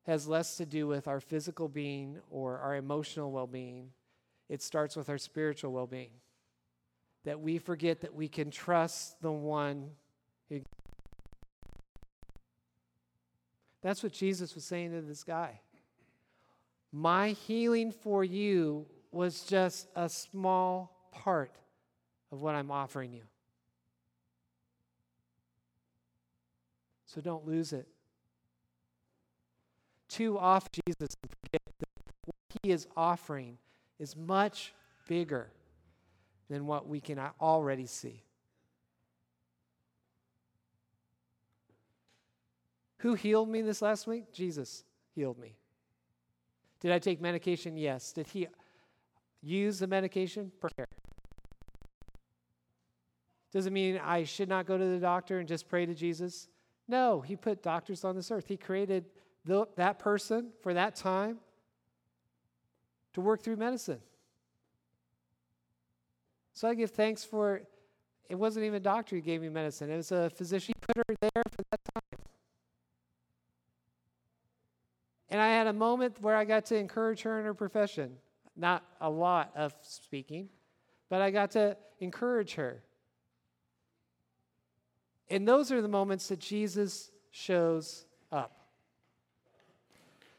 has 0.05 0.27
less 0.27 0.57
to 0.57 0.65
do 0.65 0.87
with 0.87 1.07
our 1.07 1.19
physical 1.19 1.67
being 1.67 2.19
or 2.29 2.57
our 2.59 2.75
emotional 2.75 3.31
well 3.31 3.47
being. 3.47 3.89
It 4.49 4.61
starts 4.61 4.95
with 4.95 5.09
our 5.09 5.17
spiritual 5.17 5.71
well 5.71 5.87
being. 5.87 6.11
That 7.23 7.39
we 7.39 7.59
forget 7.59 8.01
that 8.01 8.13
we 8.13 8.27
can 8.27 8.51
trust 8.51 9.21
the 9.21 9.31
one 9.31 9.91
who. 10.49 10.61
That's 13.81 14.03
what 14.03 14.11
Jesus 14.11 14.53
was 14.55 14.63
saying 14.63 14.91
to 14.91 15.01
this 15.01 15.23
guy. 15.23 15.59
My 16.91 17.29
healing 17.29 17.91
for 17.91 18.23
you 18.23 18.85
was 19.11 19.43
just 19.43 19.87
a 19.95 20.07
small 20.07 21.09
part 21.11 21.51
of 22.31 22.41
what 22.41 22.55
I'm 22.55 22.71
offering 22.71 23.11
you. 23.11 23.23
So 27.05 27.19
don't 27.21 27.45
lose 27.45 27.73
it. 27.73 27.87
Too 30.07 30.37
often, 30.37 30.81
Jesus 30.87 31.15
forget 31.21 31.61
that 31.79 31.87
what 32.25 32.35
he 32.61 32.71
is 32.71 32.87
offering 32.95 33.57
is 33.99 34.15
much 34.15 34.73
bigger 35.07 35.49
than 36.49 36.67
what 36.67 36.87
we 36.87 36.99
can 36.99 37.19
already 37.39 37.85
see. 37.85 38.23
Who 43.01 43.15
healed 43.15 43.49
me 43.49 43.61
this 43.61 43.81
last 43.81 44.05
week? 44.05 44.31
Jesus 44.31 44.83
healed 45.15 45.39
me. 45.39 45.55
Did 46.79 46.91
I 46.91 46.99
take 46.99 47.19
medication? 47.19 47.75
Yes. 47.75 48.11
Did 48.11 48.27
he 48.27 48.47
use 49.41 49.79
the 49.79 49.87
medication? 49.87 50.51
Prayer. 50.59 50.87
Does 53.51 53.65
it 53.65 53.73
mean 53.73 53.99
I 54.03 54.23
should 54.23 54.47
not 54.47 54.67
go 54.67 54.77
to 54.77 54.85
the 54.85 54.99
doctor 54.99 55.39
and 55.39 55.47
just 55.47 55.67
pray 55.67 55.85
to 55.85 55.95
Jesus? 55.95 56.47
No, 56.87 57.21
he 57.21 57.35
put 57.35 57.63
doctors 57.63 58.03
on 58.03 58.15
this 58.15 58.29
earth. 58.29 58.47
He 58.47 58.57
created 58.57 59.05
the, 59.45 59.65
that 59.77 59.97
person 59.97 60.51
for 60.61 60.73
that 60.73 60.95
time 60.95 61.39
to 63.13 63.21
work 63.21 63.41
through 63.41 63.55
medicine. 63.55 63.99
So 66.53 66.67
I 66.67 66.75
give 66.75 66.91
thanks 66.91 67.23
for 67.23 67.63
it 68.29 68.35
wasn't 68.35 68.63
even 68.63 68.77
a 68.77 68.79
doctor 68.79 69.17
who 69.17 69.21
gave 69.21 69.41
me 69.41 69.49
medicine. 69.49 69.89
It 69.89 69.97
was 69.97 70.13
a 70.13 70.29
physician. 70.29 70.73
He 70.73 70.85
put 70.85 70.95
her 70.95 71.15
there 71.19 71.43
for 71.49 71.63
that 71.69 71.80
And 75.31 75.39
I 75.39 75.47
had 75.47 75.65
a 75.67 75.73
moment 75.73 76.17
where 76.21 76.35
I 76.35 76.43
got 76.43 76.65
to 76.65 76.75
encourage 76.75 77.21
her 77.21 77.39
in 77.39 77.45
her 77.45 77.53
profession. 77.53 78.17
Not 78.57 78.83
a 78.99 79.09
lot 79.09 79.51
of 79.55 79.73
speaking, 79.81 80.49
but 81.09 81.21
I 81.21 81.31
got 81.31 81.51
to 81.51 81.77
encourage 82.01 82.55
her. 82.55 82.83
And 85.29 85.47
those 85.47 85.71
are 85.71 85.81
the 85.81 85.87
moments 85.87 86.27
that 86.27 86.39
Jesus 86.39 87.11
shows 87.31 88.05
up. 88.29 88.67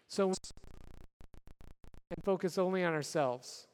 So, 0.08 0.26
and 0.26 2.22
focus 2.22 2.58
only 2.58 2.84
on 2.84 2.92
ourselves. 2.92 3.66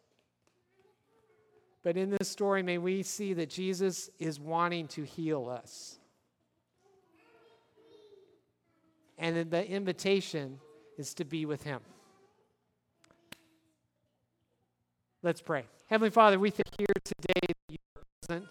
But 1.83 1.97
in 1.97 2.11
this 2.11 2.29
story, 2.29 2.63
may 2.63 2.79
we 2.79 3.03
see 3.03 3.35
that 3.35 3.51
Jesus 3.51 4.09
is 4.21 4.39
wanting 4.39 4.87
to 4.89 5.03
heal 5.03 5.49
us. 5.49 5.99
And 9.19 9.51
the 9.51 9.69
invitation 9.69 10.61
is 10.99 11.15
to 11.15 11.25
be 11.25 11.47
with 11.47 11.63
Him. 11.63 11.81
Let's 15.23 15.41
pray. 15.41 15.65
Heavenly 15.89 16.11
Father, 16.11 16.39
we 16.39 16.51
thank 16.51 16.79
you 16.79 16.87
here 16.87 17.03
today 17.05 17.41
that 17.47 17.71
you 17.71 17.79
are 17.97 18.03
present 18.21 18.49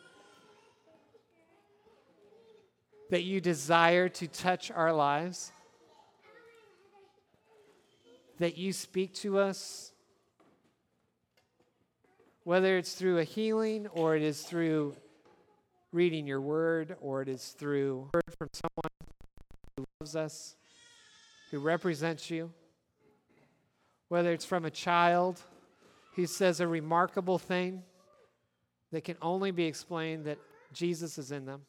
that 3.10 3.24
you 3.24 3.39
desire 3.39 4.10
to 4.10 4.28
touch 4.28 4.72
our 4.72 4.91
lives, 4.91 5.52
that 8.39 8.58
you 8.58 8.74
speak 8.74 9.14
to 9.16 9.39
us, 9.39 9.91
whether 12.43 12.78
it's 12.78 12.93
through 12.93 13.20
a 13.20 13.24
healing 13.24 13.88
or 13.88 14.16
it 14.16 14.22
is 14.22 14.41
through 14.41 14.95
reading 15.91 16.28
your 16.28 16.41
word 16.41 16.95
or 17.02 17.22
it 17.22 17.30
is 17.30 17.56
through 17.58 18.10
word 18.14 18.24
from 18.38 18.50
someone 18.52 18.91
who 19.78 19.86
loves 20.00 20.16
us, 20.16 20.56
who 21.52 21.60
represents 21.60 22.30
you, 22.30 22.52
whether 24.10 24.32
it's 24.32 24.45
from 24.45 24.66
a 24.66 24.72
child 24.72 25.41
who 26.16 26.26
says 26.26 26.60
a 26.60 26.68
remarkable 26.68 27.38
thing 27.38 27.84
that 28.91 29.04
can 29.04 29.18
only 29.22 29.52
be 29.52 29.66
explained 29.66 30.26
that 30.26 30.38
Jesus 30.74 31.18
is 31.18 31.32
in 31.32 31.45
them 31.45 31.62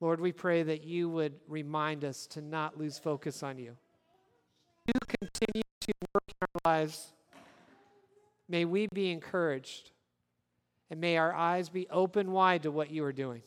Lord, 0.00 0.20
we 0.20 0.30
pray 0.30 0.62
that 0.62 0.84
you 0.84 1.08
would 1.08 1.34
remind 1.48 2.04
us 2.04 2.26
to 2.28 2.40
not 2.40 2.78
lose 2.78 2.98
focus 2.98 3.42
on 3.42 3.58
you. 3.58 3.76
You 4.86 5.00
continue 5.20 5.62
to 5.80 5.92
work 6.14 6.22
in 6.28 6.34
our 6.40 6.72
lives. 6.72 7.12
May 8.48 8.64
we 8.64 8.86
be 8.94 9.10
encouraged 9.10 9.90
and 10.90 11.00
may 11.00 11.16
our 11.16 11.34
eyes 11.34 11.68
be 11.68 11.88
open 11.90 12.30
wide 12.30 12.62
to 12.62 12.70
what 12.70 12.90
you 12.90 13.04
are 13.04 13.12
doing. 13.12 13.42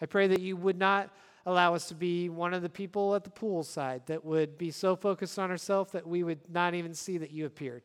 I 0.00 0.06
pray 0.06 0.26
that 0.28 0.40
you 0.40 0.56
would 0.56 0.78
not 0.78 1.10
allow 1.46 1.74
us 1.74 1.88
to 1.88 1.94
be 1.94 2.28
one 2.28 2.54
of 2.54 2.62
the 2.62 2.68
people 2.68 3.14
at 3.14 3.24
the 3.24 3.30
poolside 3.30 4.06
that 4.06 4.24
would 4.24 4.58
be 4.58 4.70
so 4.70 4.96
focused 4.96 5.38
on 5.38 5.50
ourselves 5.50 5.92
that 5.92 6.06
we 6.06 6.22
would 6.22 6.40
not 6.50 6.74
even 6.74 6.94
see 6.94 7.18
that 7.18 7.30
you 7.30 7.46
appeared. 7.46 7.84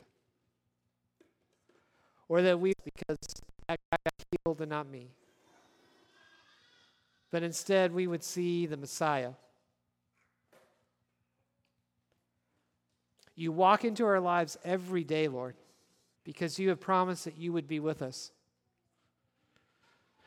Or 2.28 2.42
that 2.42 2.60
we, 2.60 2.74
because 2.84 3.18
that 3.68 3.80
guy 3.92 3.98
got 4.06 4.26
healed 4.46 4.62
and 4.62 4.70
not 4.70 4.88
me 4.88 5.12
but 7.34 7.42
instead 7.42 7.92
we 7.92 8.06
would 8.06 8.24
see 8.24 8.68
the 8.68 8.78
Messiah. 8.78 9.32
You 13.36 13.52
walk 13.52 13.84
into 13.84 14.06
our 14.06 14.20
lives 14.20 14.56
every 14.64 15.04
day, 15.04 15.28
Lord, 15.28 15.56
because 16.24 16.60
you 16.60 16.70
have 16.70 16.80
promised 16.80 17.26
that 17.26 17.36
you 17.36 17.52
would 17.52 17.68
be 17.68 17.80
with 17.80 18.04
us. 18.04 18.32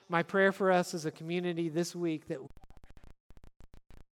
My 0.09 0.24
prayer 0.24 0.51
for 0.51 0.72
us 0.72 0.95
as 0.95 1.07
a 1.07 1.12
community 1.12 1.68
this 1.68 1.95
week 1.95 2.27
that 2.27 2.41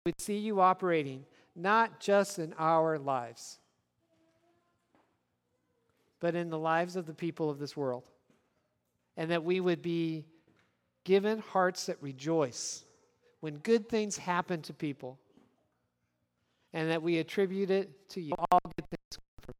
we'd 0.08 0.18
see 0.22 0.38
you 0.38 0.58
operating 0.58 1.22
not 1.54 2.00
just 2.00 2.38
in 2.38 2.54
our 2.58 2.98
lives, 2.98 3.58
but 6.18 6.34
in 6.34 6.48
the 6.48 6.58
lives 6.58 6.96
of 6.96 7.04
the 7.04 7.12
people 7.12 7.50
of 7.50 7.58
this 7.58 7.76
world. 7.76 8.04
And 9.18 9.30
that 9.30 9.44
we 9.44 9.60
would 9.60 9.82
be 9.82 10.24
given 11.04 11.40
hearts 11.40 11.84
that 11.86 11.98
rejoice 12.00 12.86
when 13.40 13.58
good 13.58 13.86
things 13.86 14.16
happen 14.16 14.62
to 14.62 14.72
people, 14.72 15.18
and 16.72 16.90
that 16.90 17.02
we 17.02 17.18
attribute 17.18 17.70
it 17.70 18.08
to 18.08 18.22
you. 18.22 18.32
All 18.50 18.60
good 18.62 18.88
things. 18.88 19.56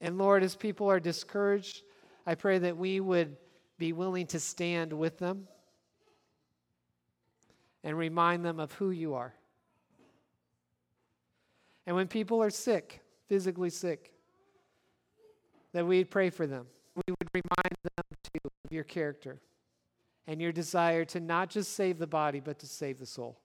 And 0.00 0.16
Lord, 0.16 0.42
as 0.42 0.56
people 0.56 0.90
are 0.90 0.98
discouraged, 0.98 1.82
I 2.26 2.36
pray 2.36 2.58
that 2.58 2.78
we 2.78 3.00
would 3.00 3.36
be 3.76 3.92
willing 3.92 4.28
to 4.28 4.40
stand 4.40 4.94
with 4.94 5.18
them 5.18 5.46
and 7.84 7.96
remind 7.96 8.44
them 8.44 8.60
of 8.60 8.72
who 8.72 8.90
you 8.90 9.14
are. 9.14 9.34
And 11.86 11.96
when 11.96 12.06
people 12.06 12.42
are 12.42 12.50
sick, 12.50 13.00
physically 13.28 13.70
sick, 13.70 14.12
that 15.72 15.86
we'd 15.86 16.10
pray 16.10 16.30
for 16.30 16.46
them. 16.46 16.66
We 16.94 17.02
would 17.08 17.28
remind 17.32 17.76
them 17.82 18.04
too 18.22 18.50
of 18.64 18.72
your 18.72 18.84
character 18.84 19.40
and 20.26 20.40
your 20.40 20.52
desire 20.52 21.04
to 21.06 21.20
not 21.20 21.50
just 21.50 21.74
save 21.74 21.98
the 21.98 22.06
body, 22.06 22.40
but 22.40 22.58
to 22.60 22.66
save 22.66 22.98
the 22.98 23.06
soul. 23.06 23.38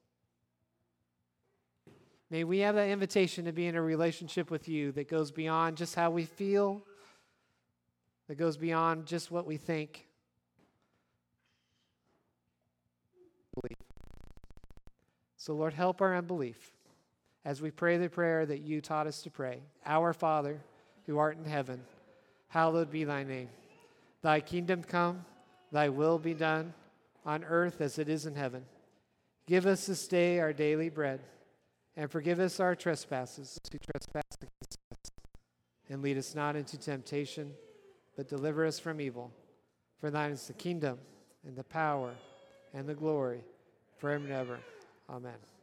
May 2.30 2.44
we 2.44 2.60
have 2.60 2.76
that 2.76 2.90
invitation 2.90 3.46
to 3.46 3.54
be 3.54 3.68
in 3.68 3.76
a 3.76 3.82
relationship 3.82 4.52
with 4.52 4.68
you 4.68 4.92
that 4.92 5.08
goes 5.08 5.32
beyond 5.32 5.78
just 5.78 5.96
how 5.96 6.12
we 6.12 6.26
feel, 6.26 6.84
that 8.28 8.36
goes 8.36 8.58
beyond 8.58 9.06
just 9.06 9.32
what 9.32 9.48
we 9.48 9.56
think. 9.56 10.08
So, 15.48 15.54
Lord, 15.54 15.74
help 15.74 16.02
our 16.02 16.14
unbelief 16.14 16.74
as 17.46 17.62
we 17.62 17.72
pray 17.72 17.96
the 17.96 18.10
prayer 18.10 18.46
that 18.46 18.64
you 18.64 18.82
taught 18.82 19.08
us 19.08 19.22
to 19.22 19.32
pray 19.32 19.62
Our 19.86 20.12
Father, 20.12 20.60
who 21.06 21.18
art 21.20 21.38
in 21.38 21.46
heaven, 21.46 21.80
hallowed 22.50 22.92
be 22.92 23.06
thy 23.06 23.24
name. 23.24 23.48
Thy 24.22 24.42
kingdom 24.42 24.84
come. 24.84 25.24
Thy 25.72 25.88
will 25.88 26.20
be 26.20 26.34
done 26.34 26.74
on 27.26 27.46
earth 27.46 27.80
as 27.80 27.98
it 27.98 28.10
is 28.10 28.26
in 28.26 28.36
heaven. 28.36 28.66
Give 29.48 29.66
us 29.66 29.86
this 29.86 30.06
day 30.10 30.42
our 30.42 30.52
daily 30.52 30.90
bread, 30.90 31.22
and 31.96 32.12
forgive 32.12 32.42
us 32.42 32.60
our 32.60 32.76
trespasses 32.76 33.58
who 33.72 33.78
trespass 33.78 34.38
against 34.42 34.78
us. 34.92 35.12
And 35.90 36.02
lead 36.02 36.18
us 36.18 36.36
not 36.36 36.58
into 36.58 36.78
temptation, 36.78 37.54
but 38.18 38.28
deliver 38.28 38.66
us 38.66 38.80
from 38.80 39.00
evil. 39.00 39.32
For 40.02 40.12
thine 40.12 40.32
is 40.32 40.46
the 40.46 40.52
kingdom, 40.52 41.00
and 41.46 41.56
the 41.56 41.64
power, 41.64 42.16
and 42.74 42.86
the 42.86 42.96
glory, 42.96 43.46
forever 43.98 44.26
and 44.26 44.34
ever. 44.34 44.60
Amen. 45.10 45.57